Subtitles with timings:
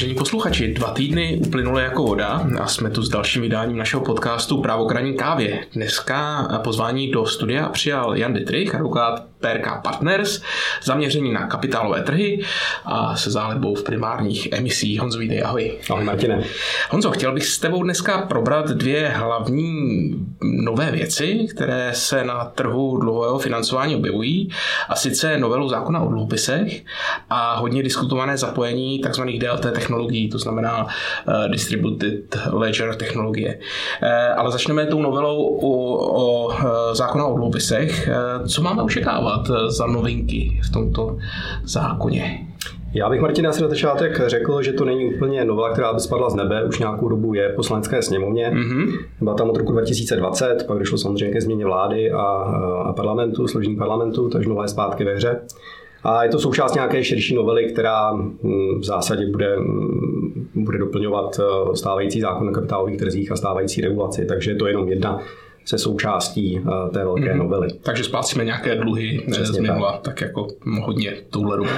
[0.00, 4.62] Vážení posluchači, dva týdny uplynuly jako voda a jsme tu s dalším vydáním našeho podcastu
[4.62, 5.66] Právo k kávě.
[5.72, 10.42] Dneska pozvání do studia přijal Jan Dietrich, advokát PRK Partners,
[10.82, 12.42] zaměření na kapitálové trhy
[12.84, 15.00] a se záledbou v primárních emisích.
[15.00, 15.78] Honzo, vítej, ahoj.
[15.90, 16.42] Ahoj Martine.
[16.90, 20.10] Honzo, chtěl bych s tebou dneska probrat dvě hlavní
[20.42, 24.50] nové věci, které se na trhu dlouhého financování objevují,
[24.88, 26.82] a sice novelu zákona o dluhopisech
[27.30, 29.22] a hodně diskutované zapojení tzv.
[29.22, 33.58] DLT technologií, to znamená uh, Distributed Ledger technologie.
[34.02, 38.08] Uh, ale začneme tou novelou o, o uh, zákona o dluhopisech.
[38.08, 41.16] Uh, co máme očekávat uh, za novinky v tomto
[41.64, 42.46] zákoně?
[42.94, 46.30] Já bych, Martin, asi na začátek řekl, že to není úplně novela, která by spadla
[46.30, 48.50] z nebe, už nějakou dobu je poslanecké sněmovně.
[48.50, 48.98] Mm-hmm.
[49.20, 52.22] Byla tam od roku 2020, pak došlo samozřejmě ke změně vlády a,
[52.84, 55.40] a parlamentu, složení parlamentu, takže nová je zpátky ve hře.
[56.02, 61.40] A je to součást nějaké širší novely, která hm, v zásadě bude, hm, bude doplňovat
[61.40, 65.18] eh, stávající zákon o kapitálových trzích a stávající regulaci, takže je to jenom jedna
[65.64, 67.38] se součástí eh, té velké mm-hmm.
[67.38, 67.68] novely.
[67.82, 70.02] Takže splácíme nějaké dluhy z minula, tak.
[70.02, 70.48] tak jako
[70.82, 71.50] hodně touhle.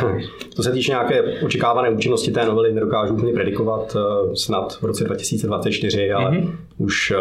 [0.56, 5.04] To se týče nějaké očekávané účinnosti té novely, nedokážu úplně predikovat eh, snad v roce
[5.04, 6.50] 2024, ale mm-hmm.
[6.78, 7.12] už,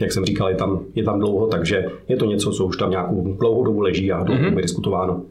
[0.00, 2.90] jak jsem říkal, je tam, je tam dlouho, takže je to něco, co už tam
[2.90, 4.62] nějakou dlouhou dobu leží a dlouho mm-hmm.
[4.62, 5.22] diskutováno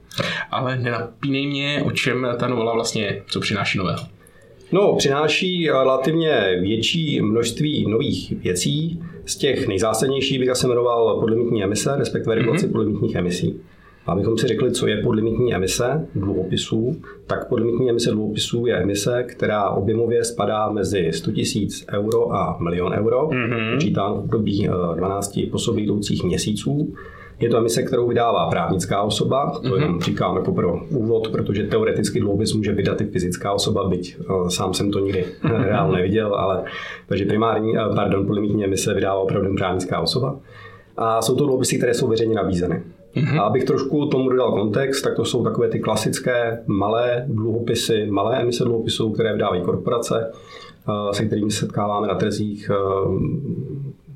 [0.52, 4.04] ale nenapínej mě, o čem ta novela vlastně, co přináší nového.
[4.72, 9.04] No, přináší relativně větší množství nových věcí.
[9.26, 12.72] Z těch nejzásadnějších bych asi jmenoval podlimitní emise, respektive regulaci mm-hmm.
[12.72, 13.60] podlimitních emisí.
[14.06, 16.96] Abychom si řekli, co je podlimitní emise dluhopisů,
[17.28, 21.46] tak podlimitní emise dluhopisů je emise, která objemově spadá mezi 100 000
[21.92, 23.74] euro a milion euro, mm-hmm.
[23.74, 26.94] počítán v období 12 po sobě jdoucích měsíců.
[27.42, 29.82] Je to emise, kterou vydává právnická osoba, to mm-hmm.
[29.82, 34.48] jenom říkám jako pro úvod, protože teoreticky dluhopis může vydat i fyzická osoba, byť uh,
[34.48, 35.64] sám jsem to nikdy mm-hmm.
[35.64, 36.64] reálně neviděl, ale
[37.08, 40.40] takže primární, uh, pardon, polimitní emise vydává opravdu právnická osoba.
[40.98, 42.84] A jsou to dluhopisy, které jsou veřejně nabízeny.
[43.16, 43.42] Mm-hmm.
[43.42, 48.42] A abych trošku tomu dodal kontext, tak to jsou takové ty klasické malé dluhopisy, malé
[48.42, 50.32] emise dluhopisů, které vydávají korporace,
[51.12, 52.72] se kterými se setkáváme na trzích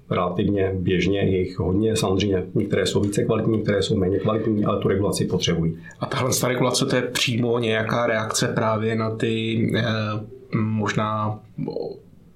[0.10, 4.80] relativně běžně, je jich hodně, samozřejmě některé jsou více kvalitní, některé jsou méně kvalitní, ale
[4.80, 5.78] tu regulaci potřebují.
[6.00, 9.84] A tahle ta regulace to je přímo nějaká reakce právě na ty eh,
[10.58, 11.40] možná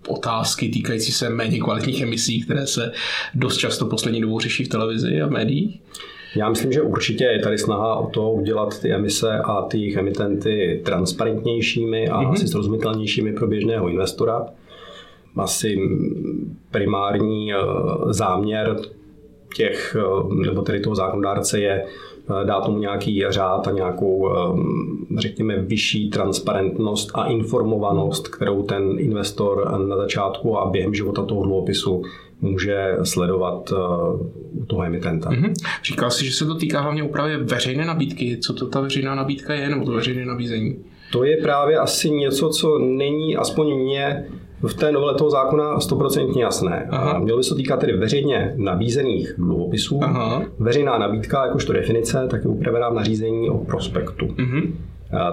[0.08, 2.92] otázky týkající se méně kvalitních emisí, které se
[3.34, 5.82] dost často poslední dobou řeší v televizi a v médiích?
[6.36, 9.98] Já myslím, že určitě je tady snaha o to udělat ty emise a ty jejich
[9.98, 12.32] emitenty transparentnějšími a mm-hmm.
[12.32, 14.46] asi srozumitelnějšími pro běžného investora
[15.36, 15.78] asi
[16.72, 17.58] primární eh,
[18.10, 18.80] záměr
[19.56, 24.30] těch, eh, nebo tedy toho zákonodárce je eh, dát tomu nějaký řád a nějakou,
[25.18, 32.04] řekněme, vyšší transparentnost a informovanost, kterou ten investor na začátku a během života toho dluhopisu
[32.42, 33.74] může sledovat
[34.54, 35.30] u toho emitenta.
[35.30, 35.54] Mm-hmm.
[35.84, 38.38] Říkal jsi, že se to týká hlavně úpravy veřejné nabídky.
[38.38, 40.76] Co to ta veřejná nabídka je, nebo to veřejné nabízení?
[41.12, 44.26] To je právě asi něco, co není aspoň mě
[44.68, 46.88] v té novele toho zákona stoprocentně jasné.
[46.90, 47.20] Aha.
[47.20, 50.00] Mělo by se týkat tedy veřejně nabízených dluhopisů.
[50.04, 50.44] Aha.
[50.60, 54.28] Veřejná nabídka, jakožto definice, tak je upravená v nařízení o prospektu.
[54.38, 54.78] Mhm.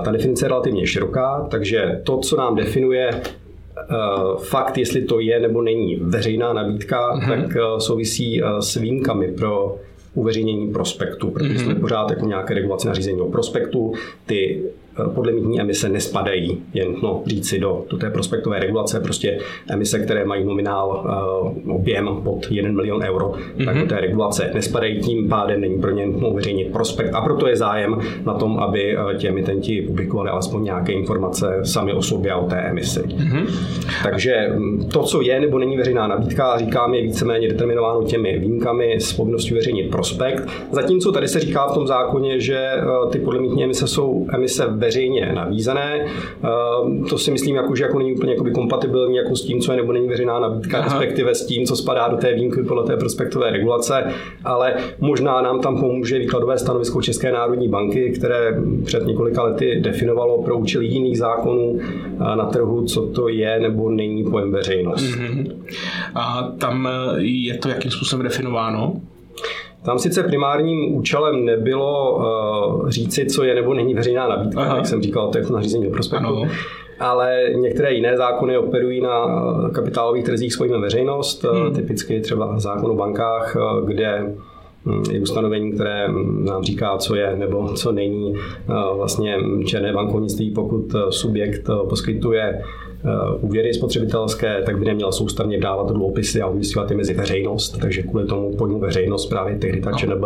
[0.04, 5.40] Ta definice je relativně široká, takže to, co nám definuje uh, fakt, jestli to je
[5.40, 9.76] nebo není veřejná nabídka, uh tak uh, souvisí uh, s výjimkami pro
[10.14, 11.64] uveřejnění prospektu, protože mm-hmm.
[11.64, 13.92] jsme pořád jako nějaké regulace nařízení o prospektu.
[14.26, 14.62] Ty
[15.14, 20.44] podlimitní emise nespadají, jen no, říci do, do té prospektové regulace, prostě emise, které mají
[20.44, 21.04] nominál
[21.66, 23.64] uh, objem pod 1 milion euro, mm-hmm.
[23.64, 23.88] tak do mhm.
[23.88, 27.98] té regulace nespadají, tím pádem není pro ně nutno veřejnit prospekt a proto je zájem
[28.26, 32.46] na tom, aby uh, ti emitenti publikovali alespoň nějaké informace sami o sobě a o
[32.46, 33.00] té emisi.
[33.00, 33.46] Mm-hmm.
[34.02, 38.94] Takže mm, to, co je nebo není veřejná nabídka, říkám, je víceméně determinováno těmi výjimkami
[39.00, 40.48] s povinností veřejnit prospekt.
[40.72, 42.70] Zatímco tady se říká v tom zákoně, že
[43.10, 46.04] ty podlimitní emise jsou emise veřejně nabízené.
[46.04, 49.72] Ehm, to si myslím, jako, že jako není úplně jakoby kompatibilní jako s tím, co
[49.72, 50.84] je nebo není veřejná nabídka, Aha.
[50.84, 54.04] respektive s tím, co spadá do té výjimky podle té prospektové regulace,
[54.44, 60.42] ale možná nám tam pomůže výkladové stanovisko České národní banky, které před několika lety definovalo
[60.42, 65.04] pro účely jiných zákonů eh, na trhu, co to je nebo není pojem veřejnost.
[65.04, 65.52] Mm-hmm.
[66.14, 68.94] A tam eh, je to jakým způsobem definováno?
[69.86, 74.76] Tam sice primárním účelem nebylo uh, říci, co je nebo není veřejná nabídka, Aha.
[74.76, 76.26] jak jsem říkal, to je nařízení o prospektu.
[76.26, 76.42] Ano.
[77.00, 79.26] Ale některé jiné zákony operují na
[79.72, 81.74] kapitálových trzích s pojmem veřejnost, hmm.
[81.74, 84.34] typicky třeba zákon o bankách, eh, kde
[84.86, 86.08] hm, je ustanovení, které
[86.38, 88.34] nám říká, co je nebo co není
[88.96, 89.36] vlastně
[89.66, 92.62] černé bankovnictví, pokud subjekt poskytuje
[93.40, 98.26] úvěry spotřebitelské, tak by neměl soustavně dávat dluhopisy a umístěvat je mezi veřejnost, takže kvůli
[98.26, 100.24] tomu pojmu veřejnost právě tehdy ta ČNB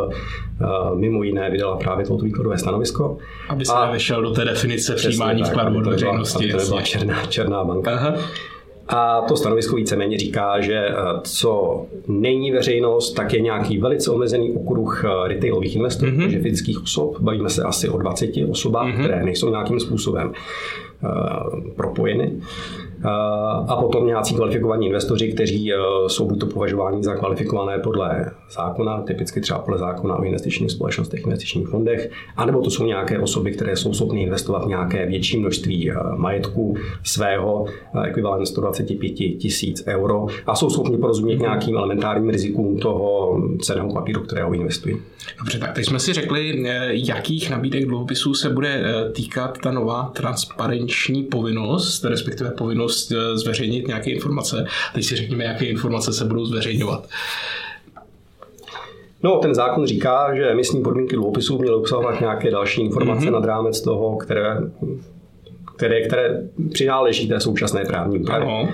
[0.94, 3.18] mimo jiné vydala právě toto výkladové stanovisko.
[3.48, 6.44] Aby se nevešel do té definice přijímání vkladů od veřejnosti.
[6.44, 7.90] Aby to nebyla černá, černá banka.
[7.90, 8.14] Aha.
[8.92, 14.52] A to stanovisko víceméně říká, že eh, co není veřejnost, tak je nějaký velice omezený
[14.52, 16.42] okruh eh, retailových investorů, mm-hmm.
[16.42, 17.20] fyzických osob.
[17.20, 18.98] Bavíme se asi o 20 osobách, mm-hmm.
[18.98, 20.32] které nejsou nějakým způsobem
[21.02, 22.40] uh, propojeny.
[23.68, 25.72] A potom nějací kvalifikovaní investoři, kteří
[26.06, 31.20] jsou buď to považováni za kvalifikované podle zákona, typicky třeba podle zákona o investičních společnostech,
[31.24, 36.76] investičních fondech, anebo to jsou nějaké osoby, které jsou schopny investovat nějaké větší množství majetku
[37.02, 37.66] svého,
[38.04, 41.42] ekvivalent 125 tisíc euro a jsou schopni porozumět mhm.
[41.42, 44.96] nějakým elementárním rizikům toho ceného papíru, kterého investují.
[45.38, 49.70] Dobře, tak teď jsme si řekli, eh, jakých nabídek dluhopisů se bude eh, týkat ta
[49.70, 54.66] nová transparenční povinnost, respektive povinnost eh, zveřejnit nějaké informace.
[54.94, 57.08] Teď si řekněme, jaké informace se budou zveřejňovat.
[59.22, 63.32] No, ten zákon říká, že emisní podmínky dluhopisů měly obsahovat nějaké další informace mm-hmm.
[63.32, 64.56] nad rámec toho, které,
[65.76, 66.42] které, které
[66.72, 68.68] přináleží té současné právní úpravě.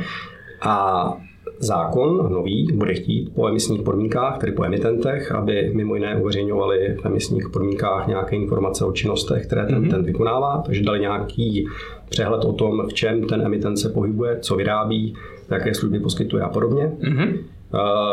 [0.61, 1.17] A
[1.59, 7.07] zákon nový bude chtít po emisních podmínkách, tedy po emitentech, aby mimo jiné uveřejňovali v
[7.07, 9.79] emisních podmínkách nějaké informace o činnostech, které ten mm-hmm.
[9.79, 11.69] emitent vykonává, takže dali nějaký
[12.09, 15.15] přehled o tom, v čem ten emitent se pohybuje, co vyrábí,
[15.51, 16.93] jaké služby poskytuje a podobně.
[17.01, 17.39] Mm-hmm.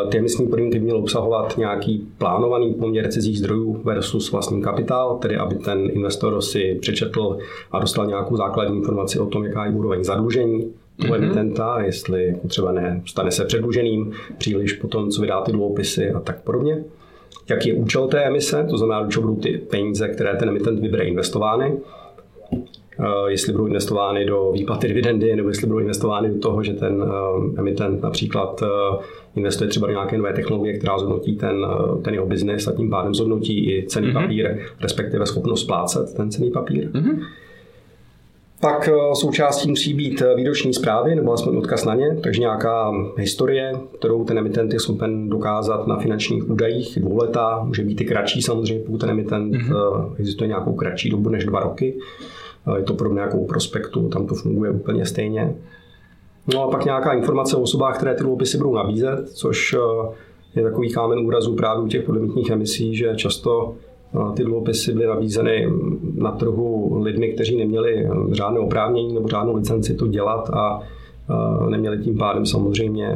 [0.10, 5.56] Ty emisní podmínky měly obsahovat nějaký plánovaný poměr cizích zdrojů versus vlastní kapitál, tedy aby
[5.56, 7.38] ten investor si přečetl
[7.72, 11.24] a dostal nějakou základní informaci o tom, jaká je úroveň zadlužení toho mm-hmm.
[11.24, 16.20] emitenta, jestli třeba ne, stane se předluženým příliš po tom, co vydá ty dluhopisy a
[16.20, 16.84] tak podobně.
[17.50, 20.80] Jaký je účel té emise, to znamená, do čeho budou ty peníze, které ten emitent
[20.80, 21.78] vybere, investovány.
[23.00, 27.04] Eh, jestli budou investovány do výplaty dividendy, nebo jestli budou investovány do toho, že ten
[27.04, 28.68] eh, emitent například eh,
[29.36, 31.66] investuje třeba do nějaké nové technologie, která zhodnotí ten,
[32.02, 34.22] ten jeho biznis a tím pádem zhodnotí i cený mm-hmm.
[34.22, 36.90] papír, respektive schopnost splácet ten cený papír.
[36.92, 37.20] Mm-hmm.
[38.64, 44.24] Pak součástí musí být výroční zprávy, nebo aspoň odkaz na ně, takže nějaká historie, kterou
[44.24, 48.98] ten emitent je schopen dokázat na finančních údajích, dvouletá, může být i kratší samozřejmě, pokud
[48.98, 50.14] ten emitent mm-hmm.
[50.18, 51.98] existuje nějakou kratší dobu než dva roky.
[52.78, 55.56] Je to podobné jako u prospektu, tam to funguje úplně stejně.
[56.54, 60.64] No a pak nějaká informace o osobách, které ty dluhopisy budou nabízet, což eh, je
[60.64, 63.93] takový kámen úrazu právě u těch podlimitních emisí, že často eh,
[64.36, 65.70] ty dluhopisy byly nabízeny
[66.16, 70.80] na trhu lidmi, kteří neměli eh, žádné oprávnění nebo žádnou licenci to dělat a
[71.70, 73.16] neměli tím pádem samozřejmě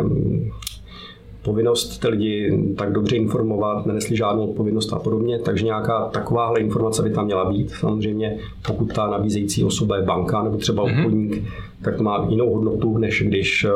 [1.48, 7.04] povinnost ty lidi tak dobře informovat, nenesli žádnou odpovědnost a podobně, takže nějaká takováhle informace
[7.04, 7.70] by tam měla být.
[7.70, 10.98] Samozřejmě, pokud ta nabízející osoba je banka nebo třeba mm-hmm.
[10.98, 11.44] obchodník,
[11.82, 13.72] tak to má jinou hodnotu, než když eh,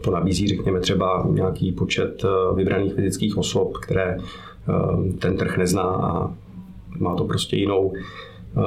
[0.00, 5.82] to nabízí, řekněme, třeba nějaký počet eh, vybraných fyzických osob, které eh, ten trh nezná
[5.82, 6.34] a
[7.00, 7.92] má to prostě jinou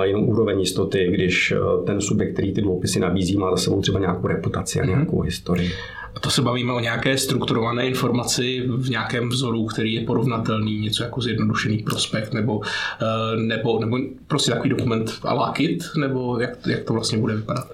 [0.03, 1.53] jinou úroveň jistoty, když
[1.85, 4.91] ten subjekt, který ty dluhopisy nabízí, má za sebou třeba nějakou reputaci a mhm.
[4.91, 5.71] nějakou historii.
[6.15, 11.03] A to se bavíme o nějaké strukturované informaci v nějakém vzoru, který je porovnatelný, něco
[11.03, 12.61] jako zjednodušený prospekt, nebo,
[13.01, 13.97] eh, nebo, nebo
[14.27, 17.71] prostě takový dokument a kit, nebo jak, jak to vlastně bude vypadat?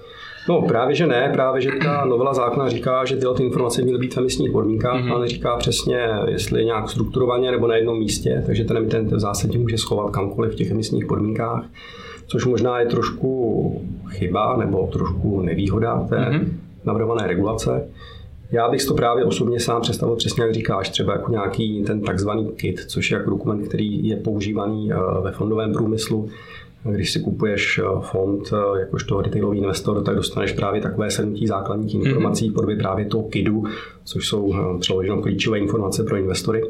[0.50, 4.00] No právě, že ne, právě, že ta novela zákona říká, že tyhle ty informace měly
[4.00, 5.12] být v emisních podmínkách, mm-hmm.
[5.12, 9.20] ale neříká přesně, jestli je nějak strukturovaně nebo na jednom místě, takže ten emitent v
[9.20, 11.66] zásadě může schovat kamkoliv v těch emisních podmínkách,
[12.28, 16.48] což možná je trošku chyba nebo trošku nevýhoda té mm-hmm.
[16.86, 17.88] navrhované regulace.
[18.52, 22.52] Já bych to právě osobně sám představil přesně, jak říkáš, třeba jako nějaký ten takzvaný
[22.56, 26.30] kit, což je jako dokument, který je používaný eh, ve fondovém průmyslu.
[26.84, 31.96] Když si kupuješ eh, fond eh, jakožto retailový investor, tak dostaneš právě takové shrnutí základních
[31.96, 32.06] mhm.
[32.06, 32.54] informací mm-hmm.
[32.54, 33.64] podobě právě toho KIDu,
[34.04, 36.64] což jsou přeloženo klíčové informace pro investory.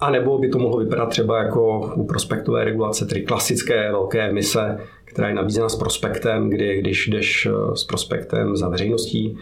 [0.00, 4.78] A nebo by to mohlo vypadat třeba jako u prospektové regulace, tedy klasické velké emise,
[5.04, 9.38] která je nabízena s prospektem, kdy když jdeš s prospektem za veřejností,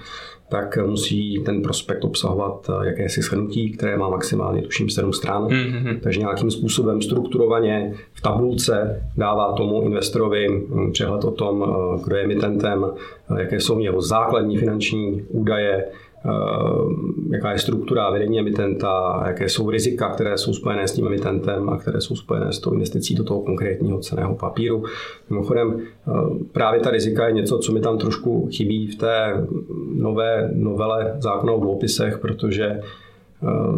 [0.49, 5.47] tak musí ten prospekt obsahovat eh, jakési shrnutí, které má maximálně tuším 7 stran.
[5.47, 6.01] Mm-hmm.
[6.01, 12.17] Takže nějakým způsobem strukturovaně v tabulce dává tomu investorovi hm, přehled o tom, eh, kdo
[12.17, 12.87] je emitentem,
[13.31, 16.04] eh, jaké jsou jeho základní finanční údaje, Eh,
[17.31, 21.77] jaká je struktura vedení emitenta, jaké jsou rizika, které jsou spojené s tím emitentem a
[21.77, 24.85] které jsou spojené s tou investicí do toho konkrétního ceného papíru.
[25.31, 26.13] Mimochodem, eh,
[26.53, 29.47] právě ta rizika je něco, co mi tam trošku chybí v té
[29.95, 32.81] nové novele zákona o dluhopisech, protože eh,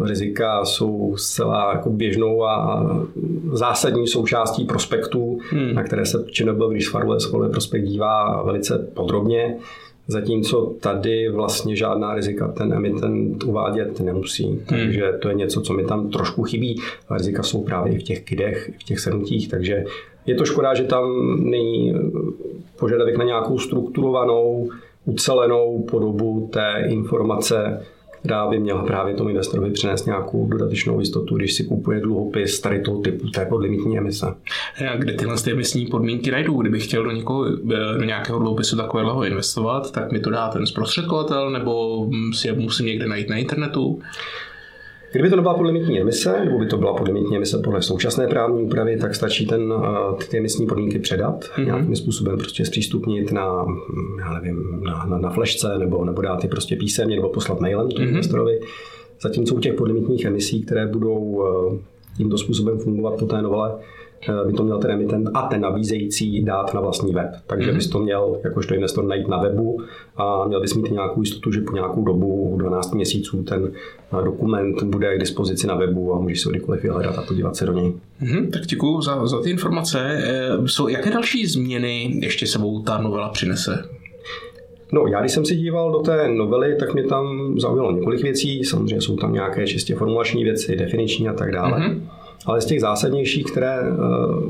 [0.07, 2.83] rizika jsou zcela jako běžnou a
[3.51, 5.73] zásadní součástí prospektů, hmm.
[5.73, 9.57] na které se ČNB, když schvaluje prospekt, dívá velice podrobně.
[10.07, 14.45] Zatímco tady vlastně žádná rizika ten emitent uvádět nemusí.
[14.45, 14.65] Hmm.
[14.67, 16.81] Takže to je něco, co mi tam trošku chybí.
[17.09, 19.83] A rizika jsou právě i v těch kidech, v těch shrnutích, takže
[20.25, 21.93] je to škoda, že tam není
[22.79, 24.69] požadavek na nějakou strukturovanou,
[25.05, 27.85] ucelenou podobu té informace,
[28.19, 32.81] která by měla právě tomu investorovi přinést nějakou dodatečnou jistotu, když si kupuje dluhopis tady
[32.81, 34.25] toho typu, té podlimitní emise.
[34.91, 36.53] A kde tyhle ty emisní podmínky najdu?
[36.61, 37.45] Kdybych chtěl do, někoho,
[37.97, 42.85] do nějakého dluhopisu takového investovat, tak mi to dá ten zprostředkovatel, nebo si je musím
[42.85, 43.99] někde najít na internetu?
[45.11, 48.97] Kdyby to nebyla podlimitní emise, nebo by to byla podlimitní emise podle současné právní úpravy,
[48.97, 51.65] tak stačí ten, eh, ty emisní podmínky předat, mm-hmm.
[51.65, 53.65] nějakým způsobem prostě zpřístupnit na,
[54.19, 57.89] já nevím, na, na, na flešce, nebo, nebo dát je prostě písemně, nebo poslat mailem
[57.89, 58.09] tomu mm-hmm.
[58.09, 58.59] investorovi.
[59.21, 61.79] Zatímco u těch podlimitních emisí, které budou eh,
[62.17, 63.71] tímto způsobem fungovat po té novele,
[64.47, 67.29] by to měl ten emitent a ten nabízející dát na vlastní web.
[67.47, 67.75] Takže mm-hmm.
[67.75, 69.81] bys to měl jakožto investor najít na webu
[70.17, 73.71] a měl bys mít nějakou jistotu, že po nějakou dobu, 12 měsíců, ten
[74.25, 77.65] dokument bude k dispozici na webu a můžeš si ho kdykoliv vyhledat a podívat se
[77.65, 77.93] do něj.
[78.21, 79.99] Mm-hmm, tak děkuji za, za ty informace.
[80.23, 83.83] Eh, jsou, jaké další změny ještě sebou ta novela přinese?
[84.91, 88.63] No, já když jsem si díval do té novely, tak mě tam zaujalo několik věcí.
[88.63, 91.79] Samozřejmě jsou tam nějaké čistě formulační věci, definiční a tak dále.
[91.79, 92.01] Mm-hmm.
[92.47, 93.93] Ale z těch zásadnějších, které eh,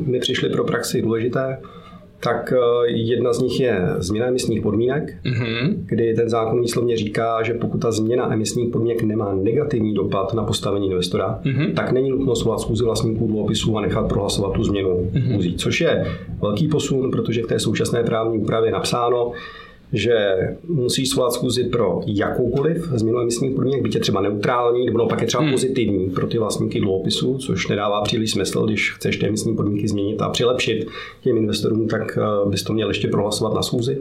[0.05, 1.57] mi přišly pro praxi důležité,
[2.19, 5.75] tak eh, jedna z nich je změna emisních podmínek, mm-hmm.
[5.85, 10.43] kdy ten zákon výslovně říká, že pokud ta změna emisních podmínek nemá negativní dopad na
[10.43, 11.73] postavení investora, mm-hmm.
[11.73, 15.55] tak není nutno svolat schůzi vlastníků dluhopisů a nechat prohlasovat tu změnu mm-hmm.
[15.57, 16.05] což je
[16.41, 19.31] velký posun, protože v té současné právní úpravě je napsáno,
[19.93, 25.21] že musí svolat schůzi pro jakoukoliv změnu emisních podmínek, byť je třeba neutrální, nebo naopak
[25.21, 25.51] je třeba hmm.
[25.51, 30.21] pozitivní pro ty vlastníky dluhopisů, což nedává příliš smysl, když chceš ty emisní podmínky změnit
[30.21, 30.87] a přilepšit
[31.21, 33.97] těm investorům, tak eh, bys to měl ještě prohlasovat na schůzi.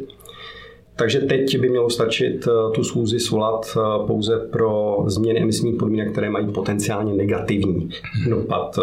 [0.96, 6.12] Takže teď by mělo stačit eh, tu schůzi svolat eh, pouze pro změny emisních podmínek,
[6.12, 7.88] které mají potenciálně negativní
[8.28, 8.82] dopad eh,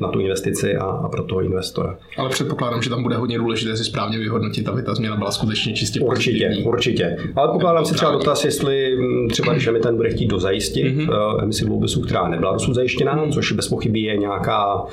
[0.00, 1.98] na tu investici a, a pro toho investora.
[2.16, 5.72] Ale předpokládám, že tam bude hodně důležité si správně vyhodnotit, aby ta změna byla skutečně
[5.72, 6.68] čistě Určitě, pozitivní.
[6.68, 7.16] určitě.
[7.36, 11.42] Ale pokládám si třeba dotaz, jestli hm, třeba, když ten bude chtít dozajistit mm-hmm.
[11.42, 14.86] emisi dluhopisů, která nebyla dosud zajištěná, což bez pochyby je nějaká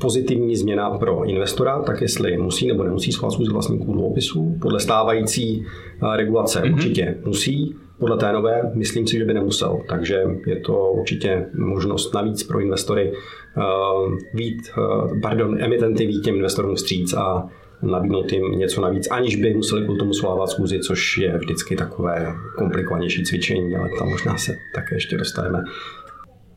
[0.00, 4.56] pozitivní změna pro investora, tak jestli musí nebo nemusí schválit schůzi vlastníků dluhopisů.
[4.62, 6.72] Podle stávající eh, regulace mm-hmm.
[6.72, 9.80] určitě musí, podle té nové myslím si, že by nemusel.
[9.88, 16.34] Takže je to určitě možnost navíc pro investory uh, vít, uh, pardon, emitenty vít těm
[16.34, 17.48] investorům vstříc a
[17.82, 22.34] nabídnout jim něco navíc, aniž by museli kvůli tomu svolávat schůzi, což je vždycky takové
[22.56, 25.64] komplikovanější cvičení, ale tam možná se také ještě dostaneme.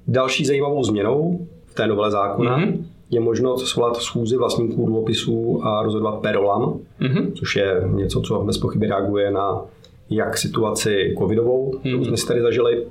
[0.08, 5.83] Další zajímavou změnou v té novele zákona mm-hmm je možnost svolat schůzi vlastníků dluhopisů a
[5.83, 7.31] rozhodovat perolam, mm-hmm.
[7.33, 9.62] což je něco, co bez pochyby reaguje na
[10.10, 11.79] jak situaci covidovou, mm-hmm.
[11.79, 12.86] kterou jsme si tady zažili,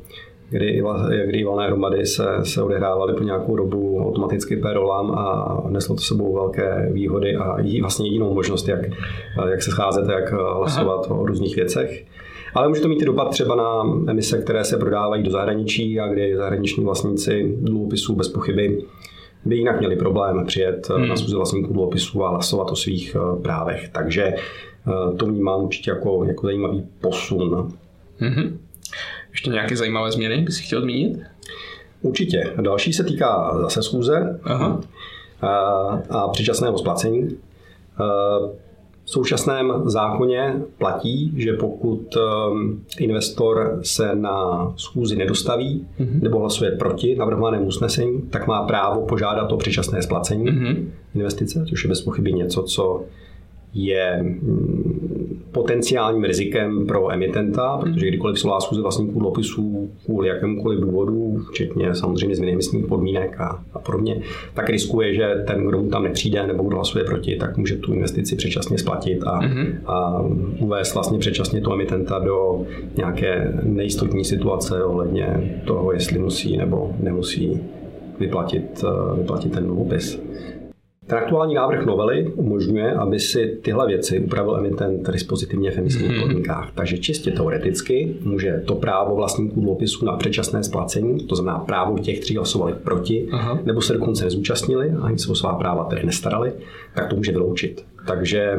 [0.53, 0.83] kdy,
[1.27, 6.35] kdy valné hromady se, se odehrávaly po nějakou dobu automaticky perolam a neslo to sebou
[6.35, 8.81] velké výhody a vlastně jedinou možnost, jak,
[9.51, 11.15] jak se scházet, jak hlasovat Aha.
[11.21, 12.05] o různých věcech.
[12.55, 16.07] Ale může to mít i dopad třeba na emise, které se prodávají do zahraničí a
[16.07, 18.85] kdy zahraniční vlastníci dluhopisů bez pochyby
[19.45, 21.09] by jinak měli problém přijet eh, hmm.
[21.09, 23.89] na schůzi vlastníků dluhopisů a hlasovat o svých eh, právech.
[23.89, 27.73] Takže eh, to vnímám určitě jako, jako zajímavý posun.
[28.19, 28.59] hmm
[29.31, 31.19] Ještě nějaké zajímavé změny by si chtěl zmínit?
[32.03, 32.53] Určitě.
[32.61, 34.81] Další se týká zase schůze Aha.
[35.43, 35.49] a,
[36.11, 37.37] a předčasného splacení.
[39.13, 46.23] V současném zákoně platí, že pokud um, investor se na schůzi nedostaví mm-hmm.
[46.23, 50.85] nebo hlasuje proti navrhovanému usnesení, tak má právo požádat o předčasné splacení mm-hmm.
[51.15, 53.05] investice, což je bez pochyby něco, co
[53.75, 55.22] je mm,
[55.53, 62.37] potenciálním rizikem pro emitenta, protože kdykoliv solá schůze vlastníků dluhopisů kvůli jakémukoliv důvodu, včetně samozřejmě
[62.37, 64.23] změny emisních podmínek a, a podobně,
[64.55, 67.93] tak riskuje, že ten, kdo mu tam nepřijde nebo kdo hlasuje proti, tak může tu
[67.93, 69.75] investici předčasně splatit a, mm-hmm.
[69.87, 70.25] a
[70.61, 72.67] uvést vlastně předčasně toho emitenta do
[72.97, 77.61] nějaké nejistotní situace ohledně toho, jestli musí nebo nemusí
[78.21, 80.23] vyplatit, eh, vyplatit ten dluhopis.
[81.13, 86.21] Ten aktuální návrh novely umožňuje, aby si tyhle věci upravil emitent dispozitivně v emisních hmm.
[86.21, 86.71] podmínkách.
[86.75, 92.19] Takže čistě teoreticky může to právo vlastníků dluhopisů na předčasné splacení, to znamená právo těch,
[92.19, 93.59] kteří hlasovali proti, Aha.
[93.65, 96.53] nebo se dokonce nezúčastnili a ani se o svá práva tedy nestarali,
[96.95, 97.85] tak to může vyloučit.
[98.07, 98.59] Takže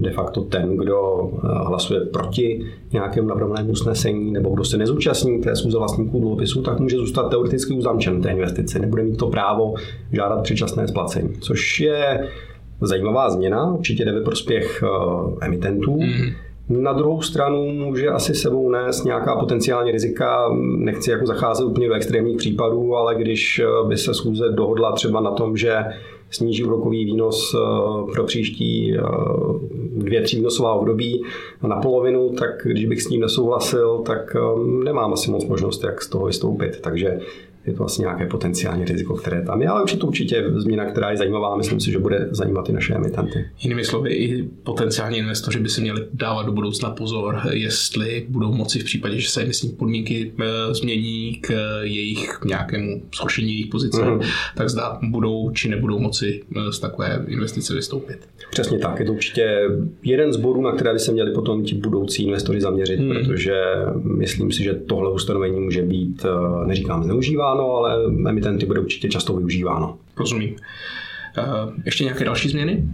[0.00, 5.56] de facto ten, kdo eh, hlasuje proti nějakému navrhovanému usnesení nebo kdo se nezúčastní té
[5.56, 8.78] schůze vlastníků dluhopisů, tak může zůstat teoreticky uzamčen té investice.
[8.78, 9.74] Nebude mít to právo
[10.12, 12.28] žádat předčasné splacení, což je
[12.80, 16.00] zajímavá změna, určitě jde ve prospěch uh, emitentů.
[16.00, 16.30] Mm.
[16.68, 20.48] Na druhou stranu může asi sebou nést nějaká potenciální rizika.
[20.58, 25.30] Nechci jako zacházet úplně do extrémních případů, ale když by se schůze dohodla třeba na
[25.30, 25.84] tom, že
[26.30, 29.00] sníží úrokový výnos eh, pro příští eh,
[29.96, 31.22] dvě, tři výnosová období
[31.66, 34.40] na polovinu, tak když bych s ním nesouhlasil, tak eh,
[34.84, 36.80] nemám asi moc možnost, jak z toho vystoupit.
[36.80, 37.18] Takže
[37.66, 41.16] je to vlastně nějaké potenciální riziko, které tam je, ale to určitě změna, která je
[41.16, 43.44] zajímavá myslím si, že bude zajímat i naše emitenty.
[43.60, 48.78] Jinými slovy, i potenciální investoři by se měli dávat do budoucna pozor, jestli budou moci
[48.78, 51.50] v případě, že se emisní podmínky eh, změní k
[51.82, 54.20] jejich nějakému zhoršení jejich pozice, mm.
[54.56, 58.18] tak zda budou či nebudou moci eh, z takové investice vystoupit.
[58.50, 59.60] Přesně tak, je to určitě
[60.02, 63.14] jeden z bodů, na které by se měli potom ti budoucí investoři zaměřit, mm.
[63.14, 63.62] protože
[64.02, 69.08] myslím si, že tohle ustanovení může být, eh, neříkám zneužíváno, využíváno, ale emitenty bude určitě
[69.08, 69.98] často využíváno.
[70.16, 70.56] Rozumím.
[71.38, 71.42] Eh,
[71.84, 72.88] ještě nějaké další změny?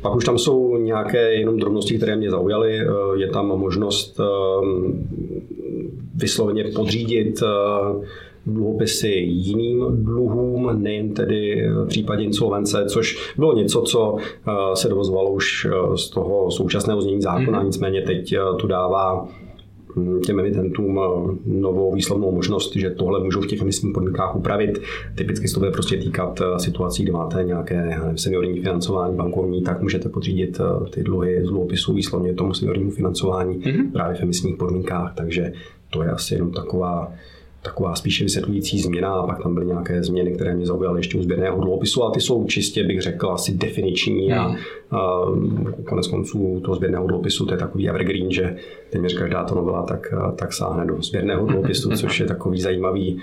[0.00, 2.80] Pak už tam jsou nějaké jenom drobnosti, které mě zaujaly.
[2.80, 4.24] Eh, je tam možnost eh,
[6.14, 7.42] vysloveně podřídit
[8.46, 14.16] dluhopisy jiným dluhům, nejen tedy v případě insolvence, což bylo něco, co
[14.74, 15.66] se dovozovalo už
[15.96, 17.66] z toho současného znění zákona, mm.
[17.66, 19.28] nicméně teď tu dává
[20.24, 24.80] těm emitentům eh, novou výslovnou možnost, že tohle můžou v těch emisních podmínkách upravit.
[25.14, 29.82] Typicky se to bude prostě týkat eh, situací, kdy máte nějaké seniorní financování bankovní, tak
[29.82, 33.92] můžete podřídit eh, ty dluhy z dluhopisů výslovně tomu seniornímu financování mm-hmm.
[33.92, 35.52] právě v emisních podmínkách, takže
[35.90, 37.12] to je asi jenom taková
[37.62, 41.22] taková spíše vysvětlující změna a pak tam byly nějaké změny, které mě zaujaly ještě u
[41.22, 44.56] sběrného dluhopisu a ty jsou čistě, bych řekl, asi definiční a, hmm.
[44.92, 45.26] a
[45.88, 48.56] konec konců toho sběrného dluhopisu to je takový evergreen, že
[48.90, 51.98] téměř každá to novela tak, tak sáhne do sběrného dluhopisu, hmm.
[51.98, 53.18] což je takový zajímavý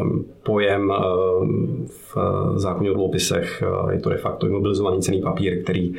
[0.00, 0.92] um, pojem
[1.40, 2.16] um, v
[2.54, 3.62] zákoně o dluhopisech.
[3.90, 5.96] Je to de facto imobilizovaný cený papír, který uh,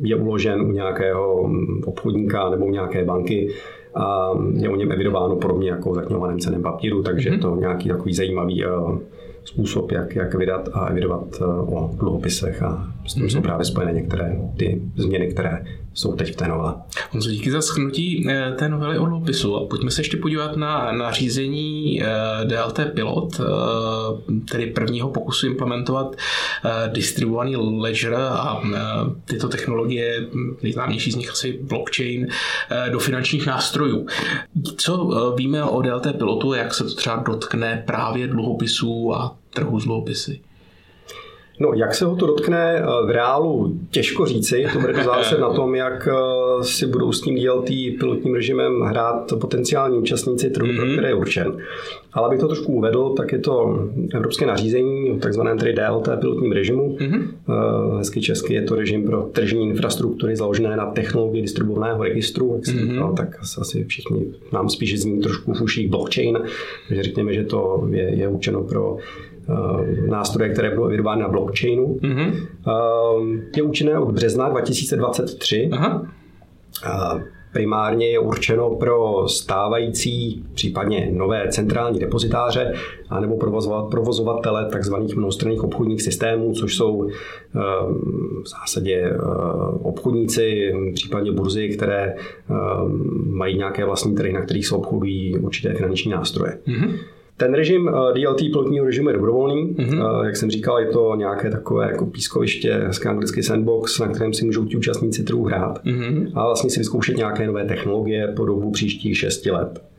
[0.00, 1.50] je uložen u nějakého
[1.84, 3.50] obchodníka nebo u nějaké banky
[4.52, 7.40] je o něm evidováno podobně jako zaknihovaném ceném papíru, takže mm-hmm.
[7.40, 8.98] to nějaký takový zajímavý uh,
[9.44, 13.28] způsob, jak, jak vydat a evidovat uh, o dluhopisech a s tím mm-hmm.
[13.28, 16.74] jsou právě spojené některé ty změny, které jsou teď v té novele.
[17.10, 19.56] Honzo, díky za schrnutí eh, té novely o dluhopisu.
[19.56, 22.02] A pojďme se ještě podívat na nařízení
[22.44, 23.40] DLT Pilot,
[24.50, 26.16] tedy prvního pokusu implementovat
[26.92, 28.62] distribuovaný ledger a
[29.24, 30.26] tyto technologie,
[30.62, 32.28] nejznámější z nich asi blockchain,
[32.92, 34.06] do finančních nástrojů.
[34.76, 39.84] Co víme o DLT Pilotu, jak se to třeba dotkne právě dluhopisů a trhu s
[39.84, 40.40] dluhopisy?
[41.60, 44.66] No, jak se ho to dotkne eh, v reálu, těžko říci.
[44.72, 49.32] To bude záležet na tom, jak eh, si budou s tím DLT pilotním režimem hrát
[49.40, 50.76] potenciální účastníci trhu, mm-hmm.
[50.76, 50.94] pro mhm.
[50.94, 51.56] které je určen.
[52.12, 56.52] Ale abych to trošku uvedl, tak je to evropské nařízení o takzvaném tedy DLT pilotním
[56.52, 56.96] režimu.
[56.96, 57.22] Mm-hmm.
[57.98, 62.76] Hezky česky je to režim pro tržní infrastruktury založené na technologii distribuovaného registru, jak jsem
[62.76, 62.92] mm-hmm.
[62.92, 66.38] říkal, tak asi všichni nám spíš zní trošku v uších blockchain,
[66.88, 68.98] takže řekněme, že to je, je určeno pro
[69.50, 71.98] Eh, nástroje, které budou evidovány na blockchainu.
[72.02, 72.32] Mm-hmm.
[73.56, 75.68] Je účinné od března 2023.
[75.72, 76.06] Aha.
[77.50, 82.74] Eh, primárně je určeno pro stávající, případně nové centrální depozitáře
[83.10, 84.94] anebo provozovat, provozovatele tzv.
[85.16, 87.08] mnohostranných obchodních systémů, což jsou
[88.42, 89.12] v zásadě
[89.82, 92.14] obchodníci, případně burzy, které
[93.26, 96.58] mají nějaké vlastní trhy, na kterých se obchodují určité finanční nástroje.
[96.68, 96.98] Mm-hmm.
[97.40, 99.74] Ten režim eh, DLT pilotního režimu je dobrovolný.
[99.74, 100.24] Mm-hmm.
[100.24, 104.44] Jak jsem říkal, je to nějaké takové jako pískoviště, hezký anglický sandbox, na kterém si
[104.44, 106.30] můžou ti účastníci trhu hrát mm-hmm.
[106.34, 109.89] a vlastně si vyzkoušet nějaké nové technologie po dobu příštích šesti let.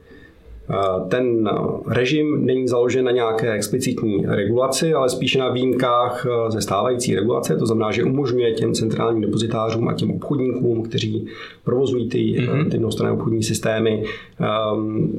[1.08, 1.50] Ten
[1.88, 7.56] režim není založen na nějaké explicitní regulaci, ale spíše na výjimkách eh, ze stávající regulace.
[7.56, 11.28] To znamená, že umožňuje těm centrálním depozitářům a těm obchodníkům, kteří
[11.64, 12.70] provozují ty, mm-hmm.
[12.70, 14.04] ty mnohostranné obchodní systémy,
[14.40, 15.12] ehm,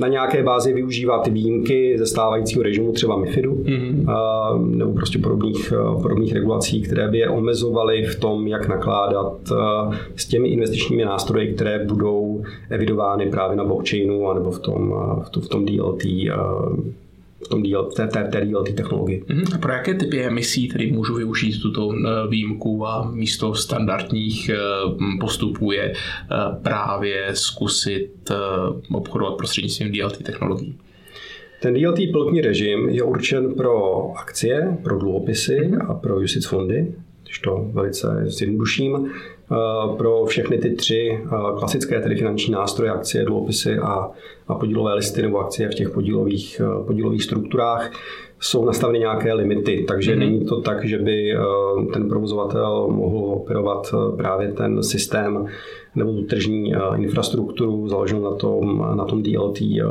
[0.00, 4.76] na nějaké bázi využívat výjimky ze stávajícího režimu, třeba MIFIDu, mm-hmm.
[4.76, 9.32] nebo prostě podobných, eh, podobných regulací, které by je omezovaly v tom, jak nakládat
[10.16, 14.99] s těmi investičními nástroji, které budou evidovány právě na blockchainu anebo v tom
[15.40, 16.04] v, tom DLT
[17.44, 19.24] v tom DL, té, té, té DLT technologii.
[19.54, 24.58] A pro jaké typy emisí tedy můžu využít tuto eh, výjimku a místo standardních eh,
[25.20, 28.10] postupů je eh, právě zkusit
[28.92, 30.78] obchodovat prostřednictvím DLT technologií?
[31.62, 35.90] Ten DLT pilotní režim je určen pro akcie, pro dluhopisy mm-hmm.
[35.90, 39.10] a pro USIC fondy, když to velice zjednoduším.
[39.52, 44.10] Eh, pro všechny ty tři eh, klasické, tedy finanční nástroje, akcie, dluhopisy a,
[44.48, 47.90] a podílové listy nebo akcie v těch podílových, podílových strukturách
[48.40, 50.18] jsou nastaveny nějaké limity, takže mm-hmm.
[50.18, 51.34] není to tak, že by
[51.92, 55.48] ten provozovatel mohl operovat právě ten systém
[55.94, 59.84] nebo tu tržní eh, infrastrukturu založenou na tom, na tom DLT, eh,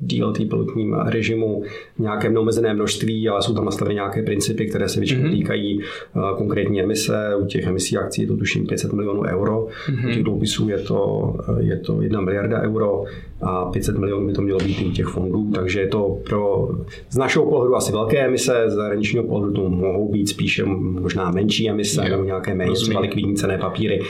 [0.00, 1.62] DLT pilotním režimu
[1.96, 5.32] v nějakém neomezené množství, ale jsou tam nastaveny nějaké principy, které se většinou mm-hmm.
[5.32, 7.36] týkají eh, konkrétní emise.
[7.36, 10.08] U těch emisí akcí je to tuším 500 milionů euro, mm-hmm.
[10.08, 13.04] u těch dluhopisů je to, je to 1 miliarda euro
[13.42, 16.68] a 500 milionů by to mělo být i u těch fondů, takže je to pro
[17.10, 21.70] z našeho pohledu asi velké emise, z zahraničního pohledu to mohou být spíše možná menší
[21.70, 22.10] emise yeah.
[22.10, 24.00] nebo nějaké méně třeba likvidní cené papíry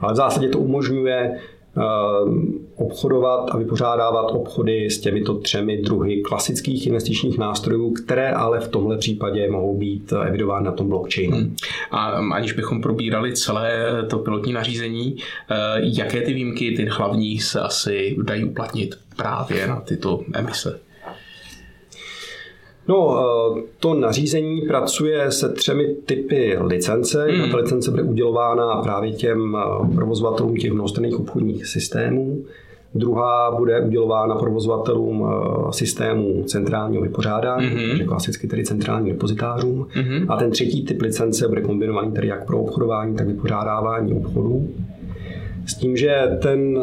[0.00, 1.80] ale v zásadě to umožňuje eh,
[2.76, 8.98] obchodovat a vypořádávat obchody s těmito třemi druhy klasických investičních nástrojů, které ale v tomhle
[8.98, 11.36] případě mohou být evidovány na tom blockchainu.
[11.36, 11.56] Hmm.
[11.90, 15.16] A aniž bychom probírali celé to pilotní nařízení,
[15.50, 20.80] eh, jaké ty výjimky, ty hlavní se asi dají uplatnit právě na tyto emise?
[22.88, 23.18] No,
[23.58, 27.26] eh, to nařízení pracuje se třemi typy licence.
[27.30, 27.50] Hmm.
[27.50, 32.44] Ta licence bude udělována právě těm eh, provozovatelům těch mnohostranných obchodních systémů.
[32.94, 37.88] Druhá bude udělována provozovatelům eh, systému centrálního vypořádání, mm-hmm.
[37.88, 39.86] takže klasicky tedy centrálním depozitářům.
[39.94, 40.26] Mm-hmm.
[40.28, 44.68] A ten třetí typ licence bude kombinovaný tedy jak pro obchodování, tak vypořádávání obchodů.
[45.66, 46.78] S tím, že ten,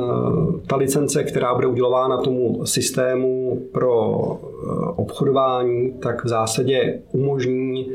[0.67, 7.91] ta licence, která bude udělována tomu systému pro eh, obchodování, tak v zásadě umožní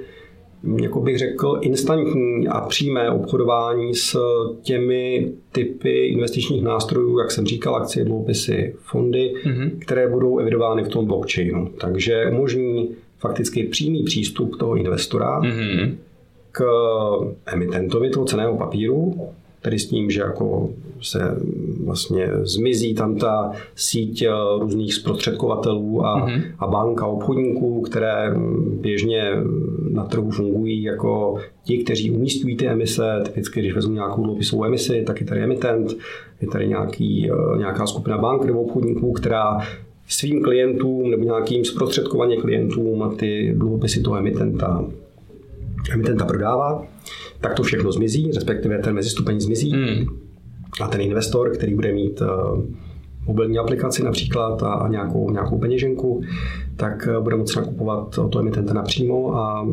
[0.82, 4.18] jako bych řekl, instantní a přímé obchodování s
[4.62, 9.70] těmi typy investičních nástrojů, jak jsem říkal, akcie, dluhopisy, fondy, mm-hmm.
[9.78, 11.70] které budou evidovány v tom blockchainu.
[11.80, 15.94] Takže umožní fakticky přímý přístup toho investora mm-hmm.
[16.52, 16.64] k
[17.46, 19.30] emitentovi toho ceného papíru,
[19.66, 20.70] tedy s tím, že jako
[21.02, 21.36] se
[21.84, 26.42] vlastně zmizí tam ta síť eh, různých zprostředkovatelů a, mm-hmm.
[26.58, 28.34] a bank a obchodníků, které
[28.80, 29.32] běžně
[29.90, 33.20] na trhu fungují jako ti, kteří umístují ty emise.
[33.24, 35.96] Typicky, když vezmu nějakou dluhopisovou emisi, tak je tady emitent,
[36.40, 39.58] je tady nějaký, eh, nějaká skupina bank nebo obchodníků, která
[40.08, 44.84] svým klientům nebo nějakým zprostředkovaně klientům ty dluhopisy toho emitenta,
[45.92, 46.95] emitenta prodává
[47.46, 49.72] tak to všechno zmizí, respektive ten mezistupeň zmizí.
[49.72, 50.06] Hmm.
[50.80, 52.62] A ten investor, který bude mít uh,
[53.26, 56.22] mobilní aplikaci například a, a nějakou, nějakou peněženku,
[56.76, 59.68] tak uh, bude moci nakupovat to emitenta napřímo a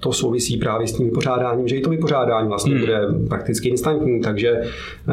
[0.00, 2.80] to souvisí právě s tím vypořádáním, že i to vypořádání vlastně hmm.
[2.80, 4.60] bude prakticky instantní, takže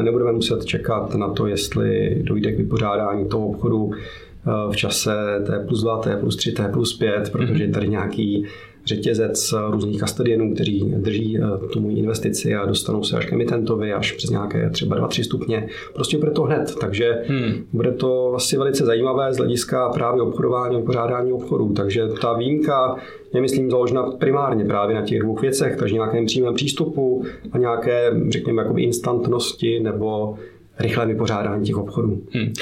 [0.02, 5.14] nebudeme muset čekat na to, jestli dojde k vypořádání toho obchodu eh, v čase
[5.46, 8.46] T plus 2, T plus 3, T plus 5, protože je tady nějaký
[8.86, 13.94] řetězec různých kastodienů, kteří drží eh, tu můj investici a dostanou se až k emitentovi,
[13.94, 15.68] až přes nějaké třeba 2-3 stupně.
[15.94, 17.54] Prostě bude to hned, takže hmm.
[17.74, 21.74] bude to asi velice zajímavé z hlediska právě obchodování a pořádání obchodů.
[21.74, 22.96] Takže ta výjimka
[23.34, 28.12] je, myslím, založena primárně právě na těch dvou věcech, takže nějakém přímém přístupu a nějaké,
[28.30, 30.36] řekněme, jakoby instantnosti nebo
[30.80, 32.22] rychlé vypořádání těch obchodů.
[32.32, 32.54] Hmm.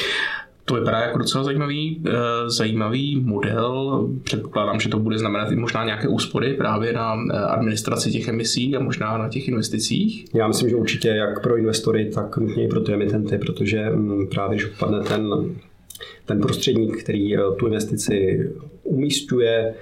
[0.69, 2.11] To vypadá jako docela zajímavý, eh,
[2.49, 4.07] zajímavý model.
[4.23, 8.75] Předpokládám, že to bude znamenat i možná nějaké úspory právě na eh, administraci těch emisí
[8.75, 10.25] a možná na těch investicích.
[10.35, 14.27] Já myslím, že určitě jak pro investory, tak nutně i pro ty emitenty, protože mm,
[14.27, 15.29] právě, když padne ten,
[16.25, 18.49] ten prostředník, který eh, tu investici
[18.83, 19.73] umístuje,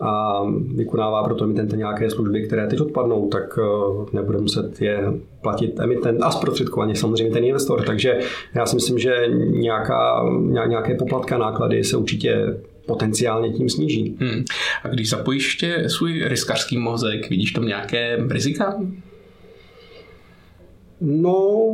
[0.00, 0.42] a
[0.74, 5.80] vykonává pro to emitent nějaké služby, které teď odpadnou, tak eh, nebude muset je platit
[5.80, 7.82] emitent a zprostředkovaně samozřejmě ten investor.
[7.82, 8.18] Takže
[8.54, 10.24] já si myslím, že nějaká,
[10.66, 12.56] nějaké poplatka náklady se určitě
[12.86, 14.16] potenciálně tím sníží.
[14.20, 14.44] Hmm.
[14.84, 18.74] A když zapojíš ještě svůj riskařský mozek, vidíš tam nějaké rizika?
[21.00, 21.72] No,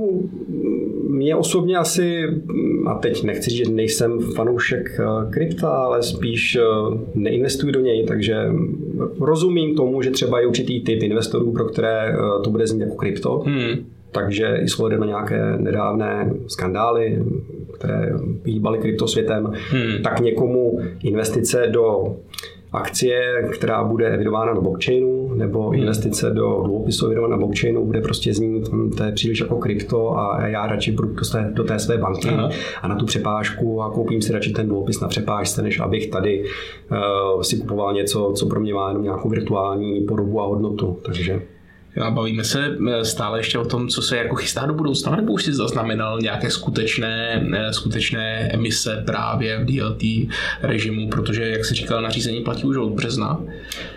[1.08, 2.22] mě osobně asi,
[2.86, 6.62] a teď nechci říct, že nejsem fanoušek eh, krypta, ale spíš eh,
[7.14, 8.36] neinvestuji do něj, takže
[9.20, 12.94] rozumím tomu, že třeba je určitý typ investorů, pro které eh, to bude znít jako
[12.94, 13.42] krypto.
[13.46, 13.86] Hmm.
[14.12, 17.22] Takže i s na nějaké nedávné skandály,
[17.74, 18.12] které
[18.44, 20.02] hýbaly kryptosvětem, hmm.
[20.02, 22.16] tak někomu investice do
[22.72, 25.78] akcie, která bude evidována na blockchainu, nebo hmm.
[25.78, 30.18] investice do dluhopisu evidovaná na blockchainu bude prostě znít, hm, to je příliš jako krypto
[30.18, 32.50] a já radši budu do té, do té své banky Aha.
[32.82, 36.44] a na tu přepážku a koupím si radši ten dluhopis na přepážce, než abych tady
[36.44, 40.98] uh, si kupoval něco, co pro mě má jenom nějakou virtuální podobu a hodnotu.
[41.04, 41.42] Takže
[42.00, 45.32] A bavíme se eh, stále ještě o tom, co se jako chystá do budoucna, nebo
[45.32, 50.28] už si zaznamenal nějaké skutečné, eh, skutečné emise právě v DLT
[50.62, 53.40] režimu, protože, jak si říkal, nařízení platí už od března.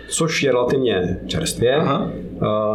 [0.08, 1.74] Což je relativně čerstvě.
[1.74, 2.10] Aha.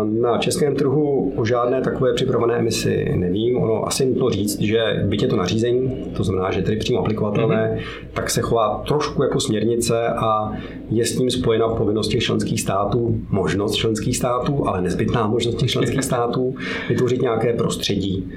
[0.03, 3.57] Na českém trhu o žádné takové připravené emisi nevím.
[3.57, 7.75] Ono asi nutno říct, že byť je to nařízení, to znamená, že tedy přímo aplikovatelné,
[7.75, 8.07] mm-hmm.
[8.13, 10.51] tak se chová trošku jako směrnice a
[10.89, 15.69] je s tím spojena povinnost těch členských států, možnost členských států, ale nezbytná možnost těch
[15.69, 16.55] členských států
[16.89, 18.31] vytvořit nějaké prostředí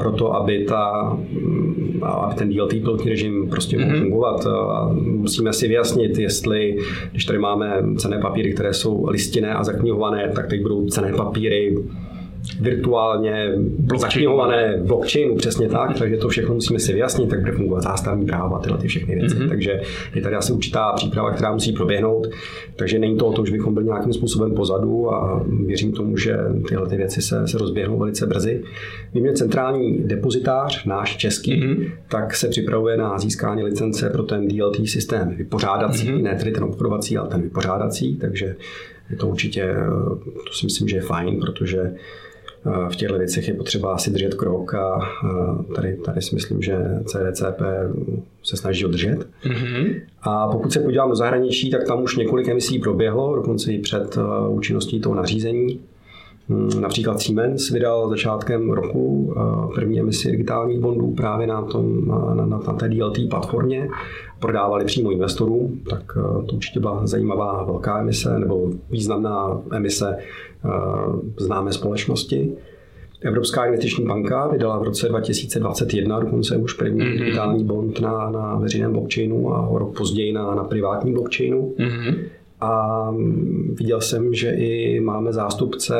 [0.00, 4.00] pro to, aby, ta, mm, aby ten DLT pilotní režim prostě mohl mm-hmm.
[4.00, 4.46] fungovat.
[4.46, 6.76] A musíme si vyjasnit, jestli,
[7.10, 11.76] když tady máme cené papíry, které jsou listinné a zaknihované, tak teď budou cené papíry
[12.60, 13.52] virtuálně
[13.96, 18.26] zaknihované v blockchainu, přesně tak, takže to všechno musíme si vyjasnit, tak bude fungovat zástavní
[18.26, 19.36] práva, tyhle ty všechny věci.
[19.36, 19.48] Mm-hmm.
[19.48, 19.80] Takže
[20.14, 22.26] je tady asi určitá příprava, která musí proběhnout,
[22.76, 26.38] takže není to o tom, že bychom byli nějakým způsobem pozadu a věřím tomu, že
[26.68, 28.62] tyhle ty věci se, se rozběhnou velice brzy.
[29.14, 31.90] Víme, centrální depozitář, náš český, mm-hmm.
[32.08, 36.22] tak se připravuje na získání licence pro ten DLT systém vypořádací, mm-hmm.
[36.22, 38.56] ne tedy ten obchodovací, ale ten vypořádací, takže
[39.10, 39.74] je to určitě,
[40.46, 41.92] to si myslím, že je fajn, protože
[42.88, 44.98] v těchto věcech je potřeba asi držet krok a
[45.74, 47.60] tady, tady si myslím, že CDCP
[48.42, 49.28] se snaží udržet.
[49.44, 50.00] Mm-hmm.
[50.22, 54.18] A pokud se podívám do zahraničí, tak tam už několik emisí proběhlo, dokonce i před
[54.48, 55.80] účinností toho nařízení.
[56.50, 59.34] Hmm, například Siemens vydal začátkem roku
[59.74, 63.88] první emisi digitálních bondů právě na, tom, na, na, na té DLT platformě.
[64.40, 66.02] Prodávali přímo investorům, tak
[66.46, 70.16] to určitě byla zajímavá velká emise nebo významná emise
[71.38, 72.52] známé společnosti.
[73.22, 77.18] Evropská investiční banka vydala v roce 2021 dokonce už první mm-hmm.
[77.18, 81.74] digitální bond na, na veřejném blockchainu a o rok později na, na privátním blockchainu.
[81.78, 82.14] Mm-hmm.
[82.60, 83.06] A
[83.74, 85.94] viděl jsem, že i máme zástupce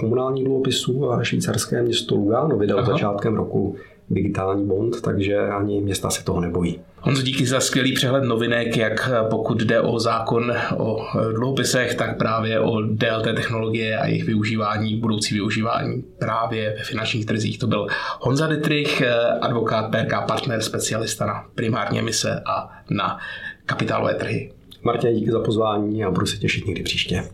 [0.00, 3.76] komunálních dluhopisů a švýcarské město Lugano vydalo začátkem roku
[4.10, 6.80] digitální bond, takže ani města se toho nebojí.
[7.00, 12.60] Honzo, díky za skvělý přehled novinek, jak pokud jde o zákon o dluhopisech, tak právě
[12.60, 17.58] o DLT technologie a jejich využívání, budoucí využívání právě ve finančních trzích.
[17.58, 17.86] To byl
[18.20, 19.02] Honza Dietrich,
[19.40, 23.18] advokát PRK Partner, specialista na primární emise a na
[23.66, 24.52] kapitálové trhy.
[24.82, 27.30] Martin, díky za pozvání a budu se těšit někdy příště.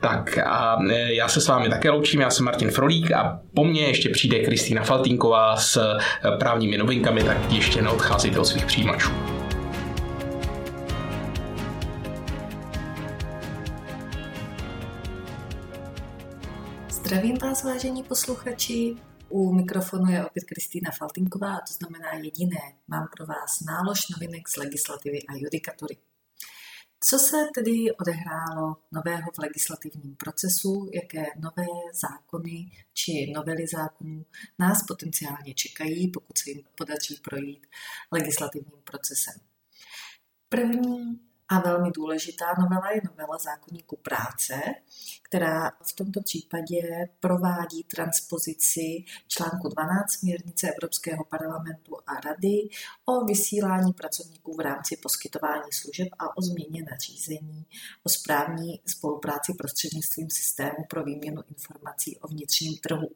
[0.00, 3.64] Tak a e, já se s vámi také loučím, já jsem Martin Frolík a po
[3.64, 9.10] mně ještě přijde Kristýna Faltínková s e, právními novinkami, tak ještě neodcházejte od svých přijímačů.
[16.90, 18.96] Zdravím vás, vážení posluchači.
[19.28, 22.60] U mikrofonu je opět Kristýna Faltinková a to znamená jediné.
[22.88, 25.96] Mám pro vás nálož novinek z legislativy a judikatury.
[27.00, 34.24] Co se tedy odehrálo nového v legislativním procesu, jaké nové zákony či novely zákonů
[34.58, 37.66] nás potenciálně čekají, pokud se jim podaří projít
[38.12, 39.34] legislativním procesem.
[40.48, 44.60] První a velmi důležitá novela je novela zákonníku práce,
[45.22, 52.68] která v tomto případě provádí transpozici článku 12 směrnice Evropského parlamentu a Rady
[53.04, 57.66] o vysílání pracovníků v rámci poskytování služeb a o změně nařízení
[58.02, 63.08] o správní spolupráci prostřednictvím systému pro výměnu informací o vnitřním trhu.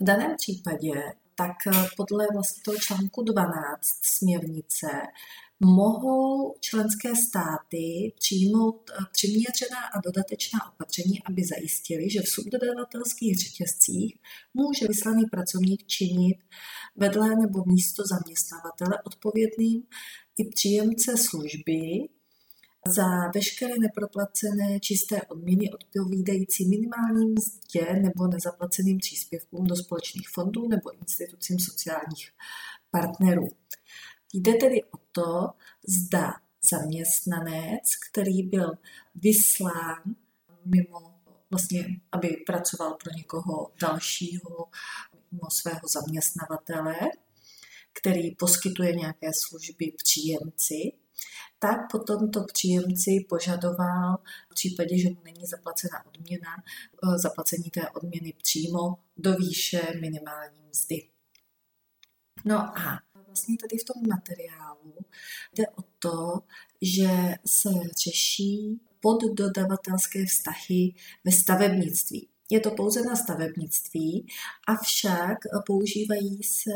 [0.00, 1.02] V daném případě
[1.34, 1.56] tak
[1.96, 4.86] podle vlastně toho článku 12 směrnice
[5.64, 14.18] mohou členské státy přijmout eh, přiměřená a dodatečná opatření, aby zajistili, že v subdodavatelských řetězcích
[14.54, 16.38] může vyslaný pracovník činit
[16.96, 19.82] vedle nebo místo zaměstnavatele odpovědným
[20.38, 22.08] i příjemce služby
[22.96, 30.98] za veškeré neproplacené čisté odměny odpovídající minimálním mzdě nebo nezaplaceným příspěvkům do společných fondů nebo
[30.98, 32.30] institucím sociálních
[32.90, 33.48] partnerů.
[34.32, 35.50] Jde tedy o to,
[35.88, 36.32] zda
[36.70, 38.72] zaměstnanec, který byl
[39.14, 40.02] vyslán
[40.64, 41.14] mimo
[41.50, 44.68] vlastně, aby pracoval pro někoho dalšího
[45.32, 46.94] mimo svého zaměstnavatele,
[47.92, 50.92] který poskytuje nějaké služby příjemci,
[51.58, 54.18] tak potom to příjemci požadoval
[54.50, 56.50] v případě, že mu není zaplacena odměna,
[57.16, 61.08] zaplacení té odměny přímo do výše minimální mzdy.
[62.44, 63.00] No a
[63.32, 64.94] vlastně tady v tom materiálu
[65.54, 66.40] jde o to,
[66.82, 67.68] že se
[68.04, 72.28] řeší poddodavatelské vztahy ve stavebnictví.
[72.50, 74.26] Je to pouze na stavebnictví,
[74.68, 76.70] avšak používají se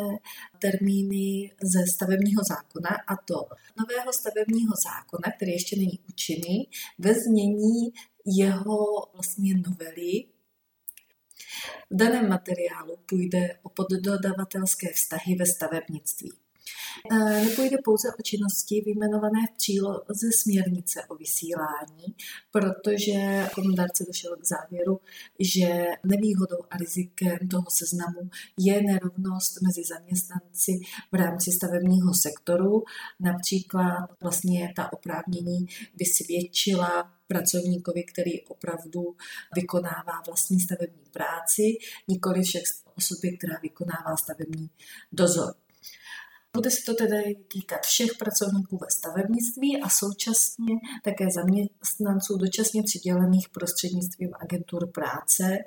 [0.58, 3.34] termíny ze stavebního zákona a to
[3.80, 7.92] nového stavebního zákona, který ještě není účinný, ve znění
[8.26, 8.76] jeho
[9.14, 10.24] vlastně novely.
[11.90, 16.45] V daném materiálu půjde o poddodavatelské vztahy ve stavebnictví.
[17.10, 22.14] Eh, nepůjde pouze o činnosti vyjmenované v příloze směrnice o vysílání,
[22.50, 25.00] protože komendárce došel k závěru,
[25.38, 30.72] že nevýhodou a rizikem toho seznamu je nerovnost mezi zaměstnanci
[31.12, 32.82] v rámci stavebního sektoru.
[33.20, 39.16] Například vlastně ta oprávnění by si většila pracovníkovi, který opravdu
[39.54, 41.62] vykonává vlastní stavební práci,
[42.08, 42.62] nikoli však
[42.96, 44.70] osobě, která vykonává stavební
[45.12, 45.54] dozor.
[46.56, 53.48] Bude se to tedy týkat všech pracovníků ve stavebnictví a současně také zaměstnanců dočasně přidělených
[53.48, 55.58] prostřednictvím agentur práce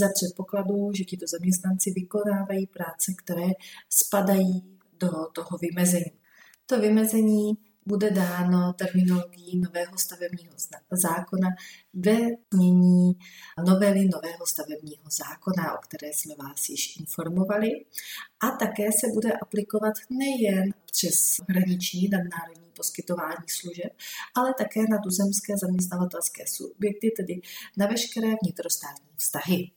[0.00, 3.48] za předpokladu, že tito zaměstnanci vykonávají práce, které
[3.90, 4.64] spadají
[5.00, 6.12] do toho vymezení.
[6.66, 7.52] To vymezení
[7.86, 10.54] bude dáno terminologií nového stavebního
[10.90, 11.48] zákona
[11.94, 12.16] ve
[12.54, 13.12] znění
[13.66, 17.68] novely nového stavebního zákona, o které jsme vás již informovali.
[18.40, 23.92] A také se bude aplikovat nejen přes hraniční nadnárodní poskytování služeb,
[24.34, 27.40] ale také na tuzemské zaměstnavatelské subjekty, tedy
[27.76, 29.70] na veškeré vnitrostátní vztahy.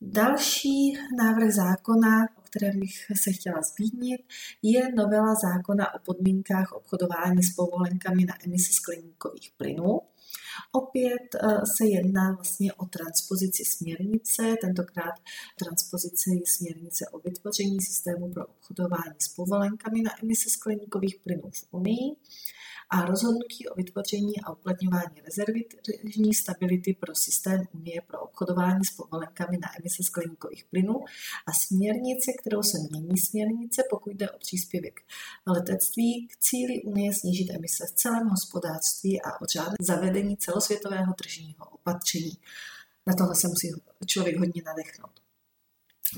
[0.00, 4.20] Další návrh zákona, o kterém bych se chtěla zmínit,
[4.62, 10.00] je novela zákona o podmínkách obchodování s povolenkami na emisi skleníkových plynů.
[10.72, 15.14] Opět eh, se jedná vlastně o transpozici směrnice, tentokrát
[15.58, 22.16] transpozici směrnice o vytvoření systému pro obchodování s povolenkami na emise skleníkových plynů v Unii
[22.94, 28.90] a rozhodnutí o vytvoření a uplatňování rezervy tržní stability pro systém Unie pro obchodování s
[28.90, 30.94] povolenkami na emise skleníkových plynů
[31.46, 35.00] a směrnice, kterou se mění směrnice, pokud jde o příspěvek
[35.46, 39.44] letectví k cíli Unie snížit emise v celém hospodářství a o
[39.80, 42.38] zavedení celosvětového tržního opatření.
[43.06, 43.72] Na tohle se musí
[44.06, 45.20] člověk hodně nadechnout.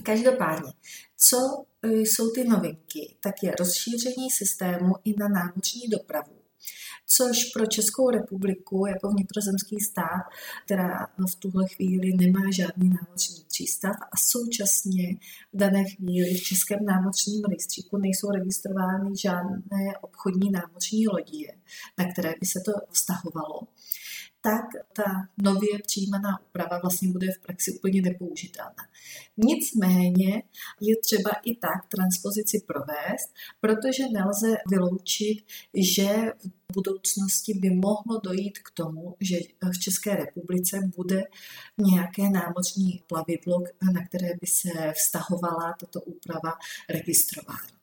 [0.03, 0.73] Každopádně,
[1.17, 1.37] co
[1.83, 6.36] jsou ty novinky, tak je rozšíření systému i na námořní dopravu
[7.07, 10.25] což pro Českou republiku jako vnitrozemský stát,
[10.64, 15.14] která v tuhle chvíli nemá žádný námořní přístav a současně
[15.53, 21.47] v dané chvíli v Českém námořním rejstříku nejsou registrovány žádné obchodní námořní lodě,
[21.99, 23.61] na které by se to vztahovalo,
[24.47, 28.83] tak ta nově přijímaná úprava vlastně bude v praxi úplně nepoužitelná.
[29.37, 30.43] Nicméně
[30.81, 33.29] je třeba i tak transpozici provést,
[33.61, 35.39] protože nelze vyloučit,
[35.75, 36.09] že
[36.71, 39.37] v budoucnosti by mohlo dojít k tomu, že
[39.75, 41.23] v České republice bude
[41.79, 46.53] nějaké námořní plavidlo, na které by se vztahovala tato úprava
[46.89, 47.77] registrována.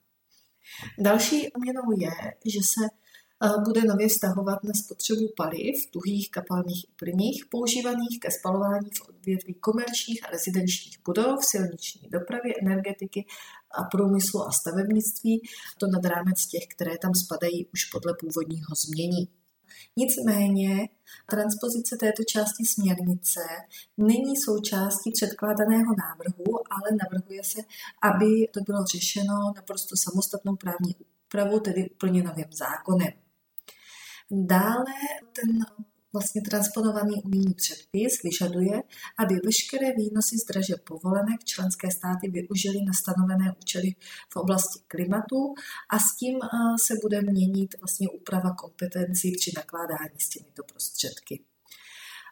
[0.99, 3.02] Další změnou je, že se
[3.65, 9.53] bude nově vztahovat na spotřebu paliv, tuhých, kapalných i plynných, používaných ke spalování v odvětví
[9.53, 13.25] komerčních a rezidenčních budov, silniční dopravy, energetiky
[13.77, 15.41] a průmyslu a stavebnictví,
[15.77, 19.27] to nad rámec těch, které tam spadají už podle původního změní.
[19.97, 20.89] Nicméně
[21.29, 23.41] transpozice této části směrnice
[23.97, 27.61] není součástí předkládaného návrhu, ale navrhuje se,
[28.09, 33.22] aby to bylo řešeno naprosto samostatnou právní úpravou, tedy úplně novým zákonem.
[34.35, 34.93] Dále
[35.33, 35.65] ten
[36.13, 38.83] vlastně transponovaný unijní předpis vyžaduje,
[39.17, 43.95] aby veškeré výnosy z draže povolenek členské státy využily na stanovené účely
[44.29, 45.53] v oblasti klimatu
[45.89, 46.39] a s tím
[46.83, 51.43] se bude měnit vlastně úprava kompetencí při nakládání s těmito prostředky.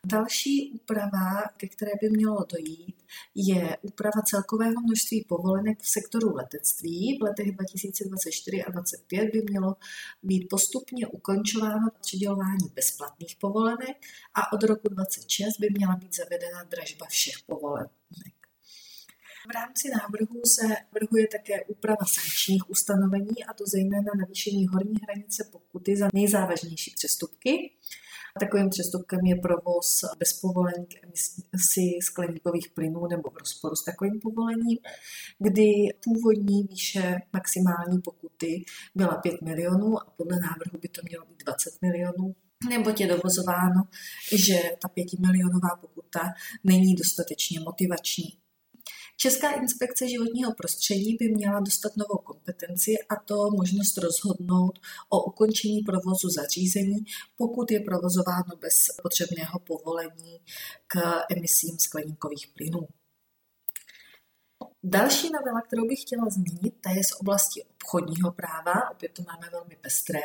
[0.06, 2.96] Další úprava, ke které by mělo dojít,
[3.36, 7.18] je úprava celkového množství povolenek v sektoru letectví.
[7.18, 9.76] V letech 2024 a 2025 by mělo
[10.24, 13.98] být postupně ukončováno přidělování bezplatných povolenek
[14.34, 17.92] a od roku 2026 by měla být zavedena dražba všech povolenek.
[19.48, 25.50] V rámci návrhu se navrhuje také úprava sankčních ustanovení, a to zejména navýšení horní hranice
[25.52, 27.72] pokuty za nejzávažnější přestupky
[28.40, 29.88] Takovým přestupkem je provoz
[30.20, 34.78] bez povolení k emisi skleníkových plynů nebo v rozporu s takovým povolením,
[35.40, 35.72] kdy
[36.04, 38.64] původní výše maximální pokuty
[38.96, 42.36] byla 5 milionů a podle návrhu by to mělo být 20 milionů
[42.70, 43.82] nebo je dovozováno,
[44.36, 46.20] že ta pětimilionová pokuta
[46.64, 48.38] není dostatečně motivační.
[49.24, 54.80] Česká inspekce životního prostředí by měla dostat novou kompetenci a to možnost rozhodnout
[55.10, 60.40] o ukončení provozu zařízení, pokud je provozováno bez potřebného povolení
[60.88, 62.88] k emisím skleníkových plynů.
[64.84, 69.50] Další novela, kterou bych chtěla zmínit, ta je z oblasti obchodního práva, opět to máme
[69.52, 70.22] velmi pestré.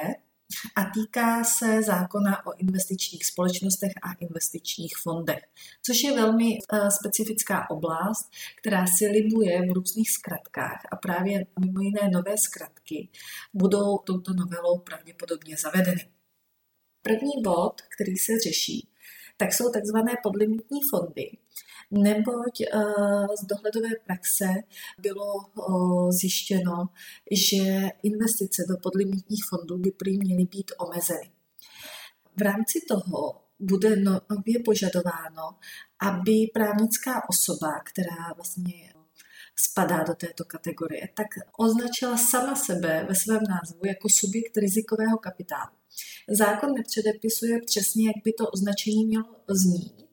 [0.76, 5.44] A týká se zákona o investičních společnostech a investičních fondech,
[5.82, 11.80] což je velmi eh, specifická oblast, která si libuje v různých zkratkách a právě mimo
[11.80, 13.08] jiné nové zkratky
[13.54, 16.08] budou touto novelou pravděpodobně zavedeny.
[17.02, 18.88] První bod, který se řeší,
[19.36, 21.30] tak jsou takzvané podlimitní fondy,
[21.90, 22.66] neboť eh,
[23.42, 24.44] z dohledové praxe
[24.98, 26.88] bylo eh, zjištěno,
[27.30, 31.30] že investice do podlimitních fondů by prý měly být omezeny.
[32.36, 35.58] V rámci toho bude nově požadováno,
[36.00, 38.92] aby právnická osoba, která vlastně
[39.56, 41.26] spadá do této kategorie, tak
[41.58, 45.76] označila sama sebe ve svém názvu jako subjekt rizikového kapitálu.
[46.28, 50.05] Zákon nepředepisuje přesně, jak by to označení mělo znít,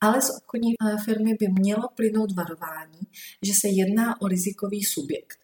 [0.00, 3.00] ale z obchodní eh, firmy by mělo plynout varování,
[3.42, 5.38] že se jedná o rizikový subjekt.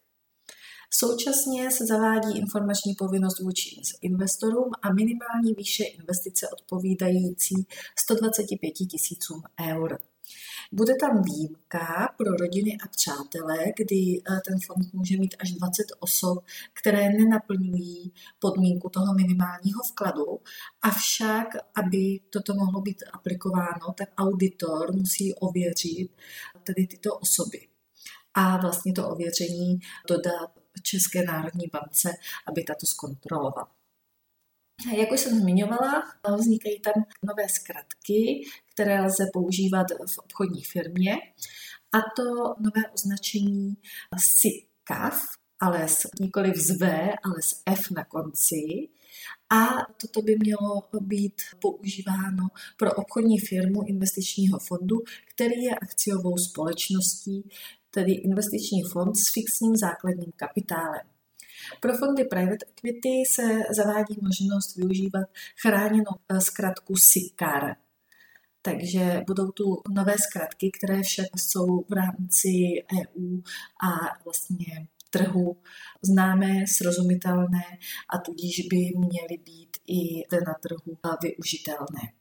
[0.91, 7.55] Současně se zavádí informační povinnost vůči investorům a minimální výše investice odpovídající
[7.99, 9.99] 125 tisícům eur.
[10.73, 15.85] Bude tam výjimka pro rodiny a přátelé, kdy eh, ten fond může mít až 20
[16.01, 20.41] osob, které nenaplňují podmínku toho minimálního vkladu.
[20.83, 26.11] Avšak, aby toto mohlo být aplikováno, tak auditor musí ověřit
[26.65, 27.69] tedy tyto osoby.
[28.35, 30.51] A vlastně to ověření dodat
[30.83, 32.13] České národní bance,
[32.47, 33.69] aby tato zkontrolovala.
[34.97, 36.03] Jak už jsem zmiňovala,
[36.39, 38.43] vznikají tam nové zkratky,
[38.77, 41.17] které lze používat v obchodní firmě,
[41.93, 42.25] a to
[42.61, 43.77] nové označení
[44.19, 45.21] SICAF,
[45.61, 46.85] ale s, nikoli z V,
[47.25, 48.89] ale s F na konci.
[49.51, 49.67] A
[50.01, 52.47] toto by mělo být používáno
[52.77, 54.97] pro obchodní firmu investičního fondu,
[55.35, 57.49] který je akciovou společností,
[57.91, 61.07] tedy investiční fond s fixním základním kapitálem.
[61.81, 63.43] Pro fondy private equity se
[63.77, 65.27] zavádí možnost využívat
[65.63, 67.77] chráněnou eh, zkratku SICAR.
[68.67, 72.49] Takže budou tu nové zkratky, které však jsou v rámci
[72.99, 73.41] EU
[73.89, 75.57] a vlastně trhu
[76.03, 77.65] známé, srozumitelné
[78.15, 82.13] a tudíž by měly být i na trhu využitelné.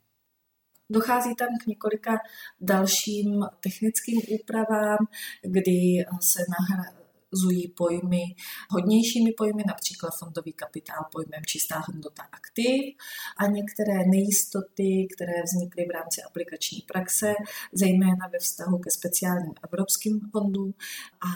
[0.89, 2.17] Dochází tam k několika
[2.61, 4.97] dalším technickým úpravám,
[5.43, 7.05] kdy se nahradí
[7.36, 8.23] zují pojmy
[8.69, 12.95] hodnějšími pojmy, například fondový kapitál pojmem čistá hodnota aktiv
[13.38, 17.33] a některé nejistoty, které vznikly v rámci aplikační praxe,
[17.73, 20.73] zejména ve vztahu ke speciálním evropským fondům
[21.21, 21.29] a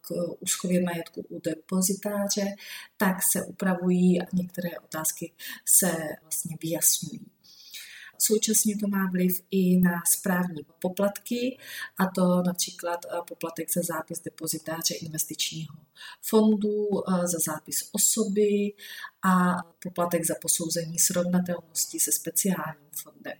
[0.00, 2.46] k úschově majetku u depozitáře,
[2.96, 5.32] tak se upravují a některé otázky
[5.64, 5.92] se
[6.22, 7.26] vlastně vyjasňují.
[8.24, 11.58] Současně to má vliv i na správní poplatky,
[11.98, 15.74] a to například eh, poplatek za zápis depozitáře investičního
[16.20, 18.72] fondu, eh, za zápis osoby
[19.22, 23.38] a poplatek za posouzení srovnatelnosti se speciálním fondem.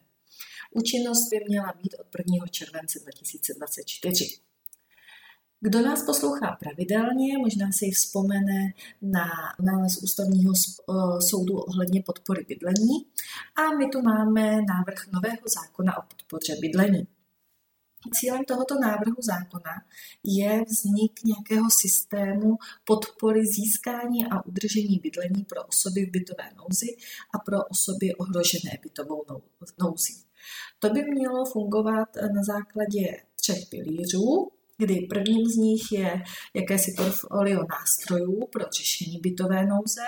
[0.70, 2.46] Účinnost by měla být od 1.
[2.46, 4.51] července 2024.
[5.64, 9.24] Kdo nás poslouchá pravidelně, možná si vzpomene na
[9.60, 10.52] nález ústavního
[11.30, 13.06] soudu ohledně podpory bydlení.
[13.56, 17.06] A my tu máme návrh nového zákona o podpoře bydlení.
[18.14, 19.72] Cílem tohoto návrhu zákona
[20.24, 26.96] je vznik nějakého systému podpory získání a udržení bydlení pro osoby v bytové nouzi
[27.34, 29.24] a pro osoby ohrožené bytovou
[29.80, 30.24] nouzí.
[30.78, 34.50] To by mělo fungovat na základě třech pilířů
[34.82, 36.22] kdy prvním z nich je
[36.54, 40.06] jakési portfolio nástrojů pro řešení bytové nouze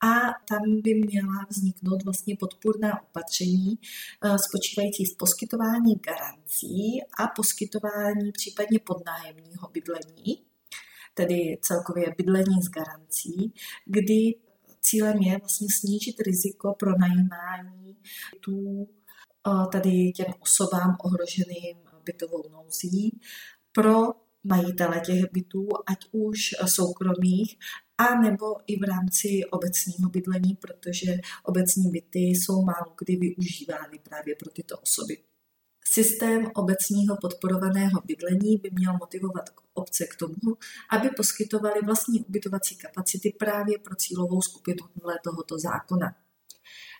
[0.00, 0.14] a
[0.48, 8.78] tam by měla vzniknout vlastně podpůrná opatření eh, spočívající v poskytování garancí a poskytování případně
[8.78, 10.42] podnájemního bydlení,
[11.14, 13.54] tedy celkově bydlení s garancí,
[13.86, 14.34] kdy
[14.80, 17.96] cílem je vlastně snížit riziko pro najímání
[18.40, 18.86] tu
[19.48, 23.20] eh, tady těm osobám ohroženým bytovou nouzí
[23.74, 24.12] pro
[24.44, 27.58] majitele těch bytů, ať už soukromých,
[27.98, 34.36] a nebo i v rámci obecního bydlení, protože obecní byty jsou málo kdy využívány právě
[34.36, 35.18] pro tyto osoby.
[35.86, 40.56] Systém obecního podporovaného bydlení by měl motivovat obce k tomu,
[40.90, 44.86] aby poskytovali vlastní ubytovací kapacity právě pro cílovou skupinu
[45.24, 46.16] tohoto zákona.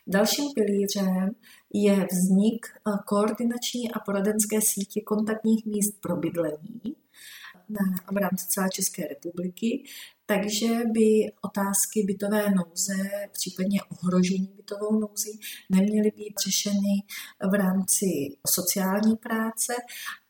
[0.07, 1.29] Dalším pilířem
[1.73, 6.95] je vznik eh, koordinační a poradenské sítě kontaktních míst pro bydlení
[8.11, 9.83] v rámci celé České republiky,
[10.25, 15.39] takže by otázky bytové nouze, případně ohrožení bytovou nouzí,
[15.69, 17.03] neměly být řešeny
[17.51, 18.05] v rámci
[18.47, 19.73] sociální práce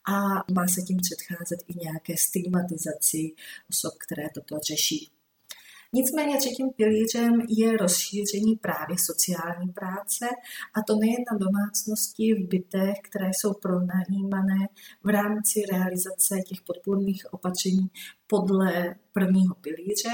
[0.07, 0.19] a
[0.53, 3.31] má se tím předcházet i nějaké stigmatizaci
[3.69, 5.14] osob, které toto řeší.
[5.97, 10.25] Nicméně třetím pilířem je rozšíření právě sociální práce
[10.73, 14.67] a to nejen na domácnosti v bytech, které jsou pronajímané
[15.03, 17.87] v rámci realizace těch podpůrných opatření
[18.27, 20.09] podle prvního pilíře,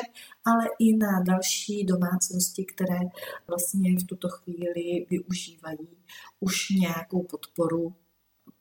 [0.45, 2.99] ale i na další domácnosti, které
[3.47, 5.87] vlastně v tuto chvíli využívají
[6.39, 7.93] už nějakou podporu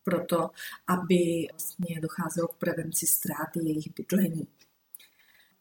[0.03, 0.51] pro to,
[0.87, 4.47] aby vlastně docházelo k prevenci ztráty jejich bydlení.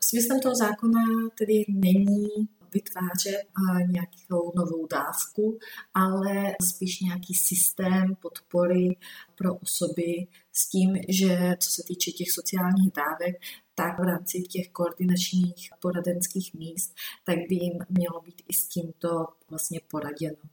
[0.10, 1.04] Smyslem toho zákona
[1.38, 2.28] tedy není
[2.74, 3.44] vytvářet
[3.92, 5.60] nějakou novou dávku,
[5.94, 8.98] ale spíš nějaký systém podpory
[9.36, 13.36] pro osoby s tím, že co se týče těch sociálních dávek,
[13.76, 16.96] tak v rámci těch koordinačních poradenských míst,
[17.26, 19.10] tak by jim mělo být i s tímto
[19.50, 20.44] vlastně poraděno.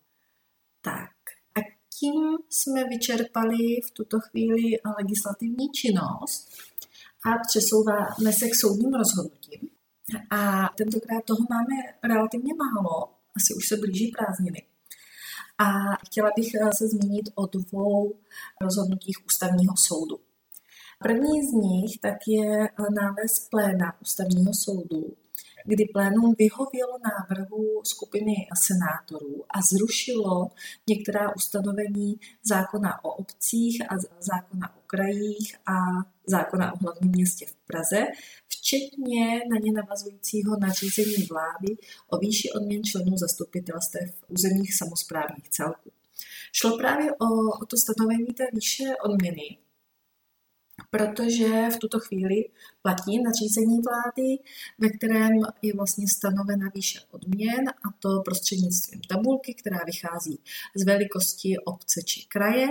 [0.81, 1.17] Tak
[1.59, 1.61] a
[1.99, 3.57] tím jsme vyčerpali
[3.89, 4.63] v tuto chvíli
[4.99, 6.49] legislativní činnost
[7.27, 9.61] a přesouváme se k soudním rozhodnutím.
[10.31, 14.63] A tentokrát toho máme relativně málo, asi už se blíží prázdniny.
[15.59, 15.67] A
[16.07, 18.15] chtěla bych eh, se zmínit o dvou
[18.61, 20.21] rozhodnutích ústavního soudu.
[20.99, 22.71] První z nich tak je eh,
[23.01, 25.17] nález pléna ústavního soudu,
[25.65, 28.35] kdy plénum vyhovělo návrhu skupiny
[28.67, 30.49] senátorů a zrušilo
[30.89, 35.75] některá ustanovení zákona o obcích a zákona o krajích a
[36.27, 38.07] zákona o hlavním městě v Praze,
[38.49, 41.77] včetně na ně navazujícího nařízení vlády
[42.09, 45.91] o výši odměn členů zastupitelstev územních samozprávních celků.
[46.53, 47.27] Šlo právě o,
[47.63, 49.59] o to stanovení té výše odměny,
[50.97, 52.45] protože v tuto chvíli
[52.83, 54.39] platí nařízení vlády,
[54.79, 55.33] ve kterém
[55.63, 60.41] je vlastně stanovena výše odměn a to prostřednictvím tabulky, která vychází
[60.75, 62.69] z velikosti obce či kraje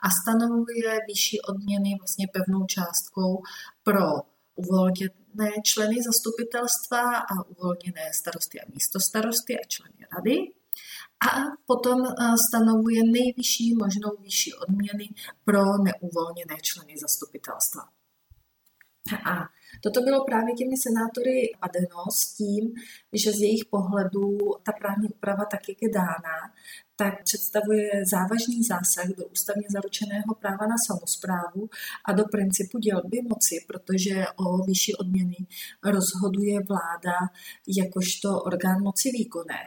[0.00, 3.42] a stanovuje výši odměny vlastně pevnou částkou
[3.82, 4.02] pro
[4.54, 10.55] uvolněné členy zastupitelstva a uvolněné starosty a místostarosty a členy rady
[11.20, 11.28] a
[11.66, 15.08] potom eh, stanovuje nejvyšší možnou výši odměny
[15.44, 17.82] pro neuvolněné členy zastupitelstva.
[19.14, 19.48] A
[19.82, 22.72] toto bylo právě těmi senátory padeno s tím,
[23.12, 26.36] že z jejich pohledu ta právní úprava, tak jak je dána,
[26.96, 31.68] tak představuje závažný zásah do ústavně zaručeného práva na samozprávu
[32.04, 35.36] a do principu dělby moci, protože o výši odměny
[35.84, 37.16] rozhoduje vláda
[37.66, 39.62] jakožto orgán moci výkonné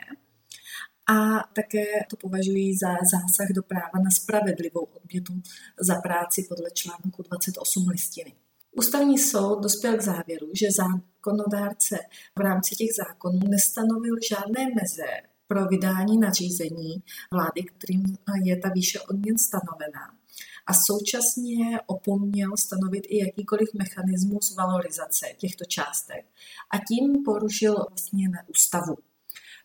[1.10, 5.42] a také to považují za zásah do práva na spravedlivou odměnu
[5.80, 8.34] za práci podle článku 28 listiny.
[8.72, 11.98] Ústavní soud dospěl k závěru, že zákonodárce
[12.40, 15.12] v rámci těch zákonů nestanovil žádné meze
[15.48, 17.04] pro vydání nařízení
[17.34, 18.04] vlády, kterým
[18.44, 20.06] je ta výše odměn stanovená.
[20.68, 26.26] A současně opomněl stanovit i jakýkoliv mechanismus valorizace těchto částek.
[26.72, 29.09] A tím porušil vlastně na ústavu.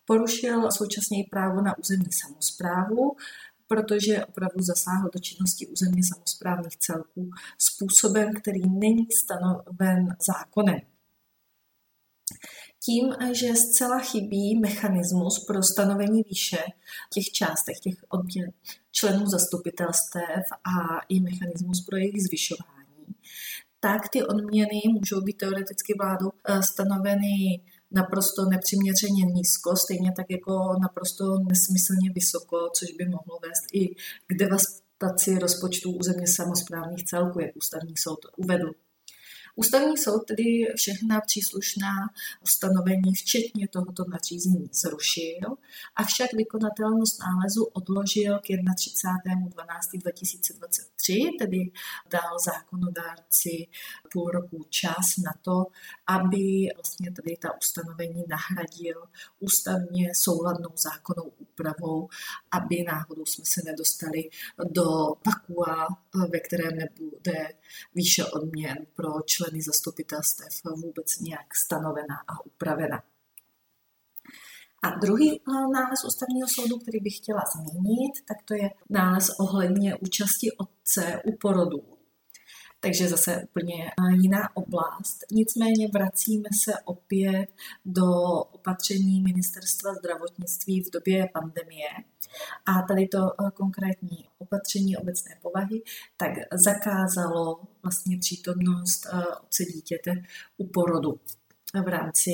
[0.04, 3.16] Porušil současně i právo na územní samozprávu,
[3.66, 10.80] protože opravdu zasáhl do činnosti územně samozprávných celků způsobem, který není stanoven zákonem.
[12.84, 16.64] Tím, že zcela chybí mechanismus pro stanovení výše
[17.14, 18.52] těch částech, těch odměn
[18.92, 23.06] členů zastupitelstev a i mechanismus pro jejich zvyšování,
[23.80, 27.60] tak ty odměny můžou být teoreticky vládou eh, stanoveny
[27.94, 33.94] naprosto nepřiměřeně nízko, stejně tak jako naprosto nesmyslně vysoko, což by mohlo vést i
[34.26, 38.70] k devastaci rozpočtů územně samozprávných celků, jak ústavní soud uvedl.
[39.56, 41.94] Ústavní soud tedy všechna příslušná
[42.42, 45.56] ustanovení, včetně tohoto nařízení, zrušil,
[45.96, 51.70] avšak vykonatelnost nálezu odložil k 31.12.2023, tedy
[52.10, 53.66] dal zákonodárci
[54.14, 55.66] půl roku čas na to,
[56.06, 59.02] aby vlastně tedy ta ustanovení nahradil
[59.40, 62.08] ústavně souladnou zákonnou úpravou,
[62.50, 64.30] aby náhodou jsme se nedostali
[64.70, 64.84] do
[65.26, 65.88] vakua,
[66.30, 67.48] ve kterém nebude
[67.94, 73.02] výše odměn pro členy zastupitelstev vůbec nějak stanovena a upravena.
[74.82, 79.96] A druhý eh, nález ústavního soudu, který bych chtěla zmínit, tak to je nález ohledně
[79.96, 81.93] účasti otce u porodu.
[82.84, 85.24] Takže zase úplně eh, jiná oblast.
[85.32, 87.46] Nicméně vracíme se opět
[87.84, 88.06] do
[88.52, 91.88] opatření ministerstva zdravotnictví v době pandemie.
[92.66, 95.82] A tady to eh, konkrétní opatření obecné povahy
[96.16, 96.30] tak
[96.64, 100.22] zakázalo vlastně přítomnost eh, otce dítěte
[100.56, 101.20] u porodu
[101.84, 102.30] v rámci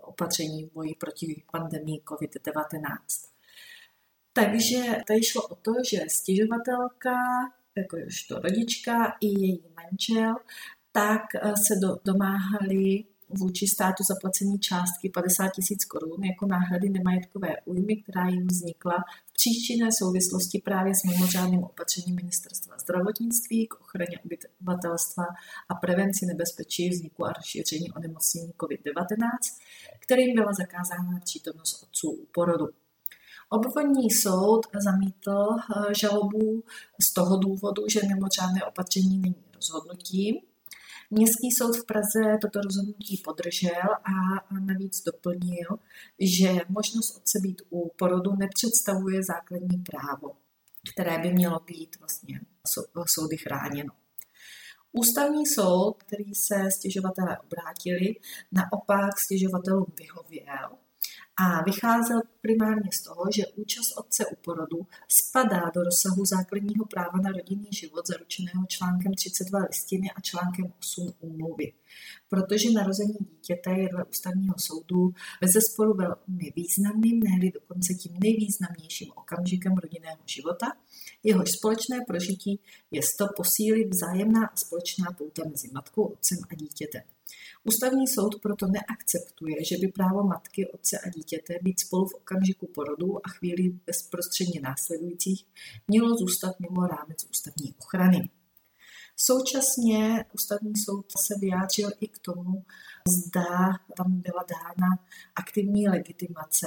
[0.00, 2.96] opatření v boji proti pandemii COVID-19.
[4.32, 7.14] Takže tady šlo o to, že stěžovatelka
[7.78, 10.34] jakožto rodička i její manžel,
[10.92, 17.56] tak eh, se do, domáhali vůči státu zaplacení částky 50 tisíc korun jako náhrady nemajetkové
[17.64, 24.18] újmy, která jim vznikla v příčinné souvislosti právě s mimořádným opatřením Ministerstva zdravotnictví k ochraně
[24.24, 25.24] obyvatelstva
[25.68, 29.28] a prevenci nebezpečí vzniku a rozšíření onemocnění COVID-19,
[30.00, 32.68] kterým byla zakázána přítomnost otců u porodu.
[33.50, 36.64] Obvodní soud zamítl eh, žalobu
[37.02, 40.36] z toho důvodu, že mimořádné opatření není rozhodnutím.
[41.10, 44.14] Městský soud v Praze toto rozhodnutí podržel a
[44.60, 45.68] navíc doplnil,
[46.20, 50.36] že možnost otce být u porodu nepředstavuje základní právo,
[50.92, 52.40] které by mělo být vlastně
[53.06, 53.92] soudy chráněno.
[54.92, 58.14] Ústavní soud, který se stěžovatelé obrátili,
[58.52, 60.78] naopak stěžovatelům vyhověl
[61.40, 67.18] a vycházel primárně z toho, že účast otce u porodu spadá do rozsahu základního práva
[67.22, 71.72] na rodinný život zaručeného článkem 32 listiny a článkem 8 úmluvy.
[72.28, 79.08] Protože narození dítěte je dle ústavního soudu bez zesporu velmi významným, ne dokonce tím nejvýznamnějším
[79.16, 80.66] okamžikem rodinného života,
[81.22, 82.60] jehož společné prožití
[82.90, 87.02] je to posílit vzájemná a společná pouta mezi matkou, otcem a dítětem.
[87.64, 92.66] Ústavní soud proto neakceptuje, že by právo matky, otce a dítěte být spolu v okamžiku
[92.66, 95.46] porodu a chvíli bezprostředně následujících
[95.88, 98.30] mělo zůstat mimo rámec ústavní ochrany.
[99.20, 102.64] Současně ústavní soud se vyjádřil i k tomu,
[103.08, 103.44] zda
[103.96, 104.88] tam byla dána
[105.34, 106.66] aktivní legitimace,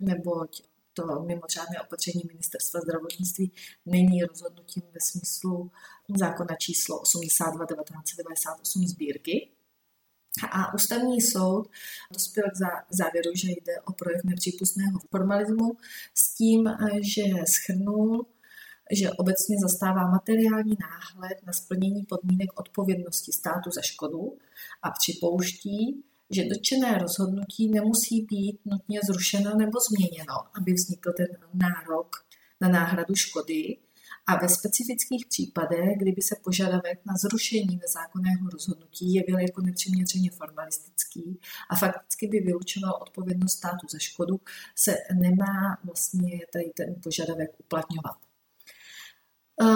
[0.00, 0.62] neboť
[0.92, 3.52] to mimořádné opatření ministerstva zdravotnictví
[3.86, 5.70] není rozhodnutím ve smyslu
[6.16, 9.50] zákona číslo 82 1998 sbírky,
[10.50, 11.68] a ústavní soud
[12.12, 12.56] dospěl k
[12.94, 15.76] závěru, že jde o projev nepřípustného formalismu
[16.14, 16.70] s tím,
[17.14, 17.22] že
[17.54, 18.26] schrnul,
[18.92, 24.38] že obecně zastává materiální náhled na splnění podmínek odpovědnosti státu za škodu
[24.82, 32.26] a připouští, že dotčené rozhodnutí nemusí být nutně zrušeno nebo změněno, aby vznikl ten nárok
[32.60, 33.76] na náhradu škody,
[34.26, 41.40] a ve specifických případech, kdyby se požadavek na zrušení nezákonného rozhodnutí jevil jako nepřiměřeně formalistický
[41.70, 44.40] a fakticky by vylučoval odpovědnost státu za škodu,
[44.74, 48.16] se nemá vlastně tady ten požadavek uplatňovat.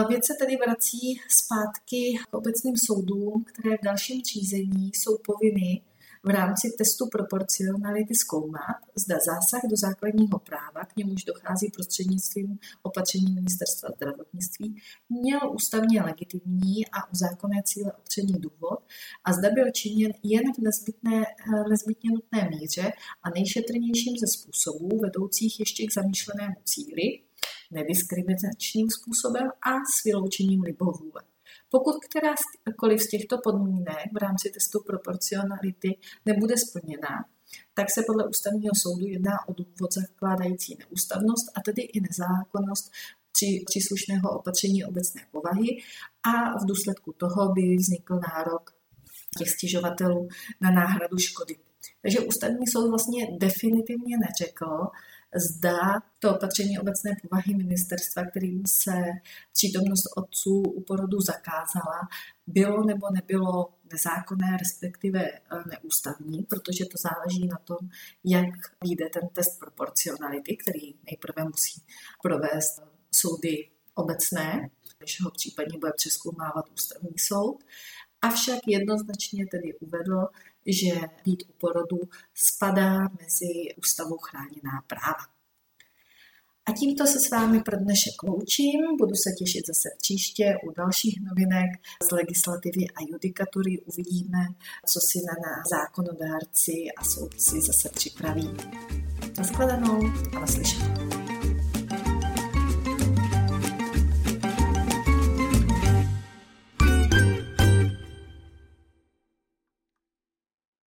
[0.09, 5.83] Věc se tedy vrací zpátky k obecným soudům, které v dalším řízení jsou povinny
[6.24, 13.35] v rámci testu proporcionality zkoumat, zda zásah do základního práva, k němuž dochází prostřednictvím opatření
[13.35, 14.76] ministerstva zdravotnictví,
[15.09, 18.79] měl ústavně legitimní a zákonné cíle opřený důvod
[19.24, 21.26] a zda byl činěn jen v nezbytné,
[21.70, 27.28] nezbytně nutné míře a nejšetrnějším ze způsobů vedoucích ještě k zamýšlenému cíli,
[27.71, 31.23] nediskriminačním způsobem a s vyloučením libovůle.
[31.71, 37.25] Pokud kterákoliv z těchto podmínek v rámci testu proporcionality nebude splněna,
[37.75, 42.93] tak se podle ústavního soudu jedná o důvod zakládající neústavnost a tedy i nezákonnost
[43.64, 45.69] příslušného opatření obecné povahy
[46.23, 48.75] a v důsledku toho by vznikl nárok
[49.39, 50.29] těch stěžovatelů
[50.61, 51.57] na náhradu škody.
[52.03, 54.87] Takže ústavní soud vlastně definitivně neřekl,
[55.35, 58.93] zda to opatření obecné povahy ministerstva, kterým se
[59.53, 62.09] přítomnost otců u porodu zakázala,
[62.47, 67.89] bylo nebo nebylo nezákonné, respektive eh, neústavní, protože to záleží na tom,
[68.24, 68.55] jak
[68.85, 71.83] vyjde ten test proporcionality, který nejprve musí
[72.22, 74.70] provést soudy obecné,
[75.01, 77.64] než ho případně bude přeskoumávat ústavní soud.
[78.22, 80.26] Avšak jednoznačně tedy uvedl,
[80.69, 81.99] že být u porodu
[82.35, 85.39] spadá mezi ústavou chráněná práva.
[86.69, 88.81] A tímto se s vámi pro dnešek loučím.
[88.99, 91.71] Budu se těšit zase příště u dalších novinek
[92.09, 93.81] z legislativy a judikatury.
[93.81, 94.47] Uvidíme,
[94.93, 98.57] co si na nás zákonodárci a soudci zase připraví.
[99.39, 100.01] Naschledanou
[100.37, 101.28] a naslyšenou.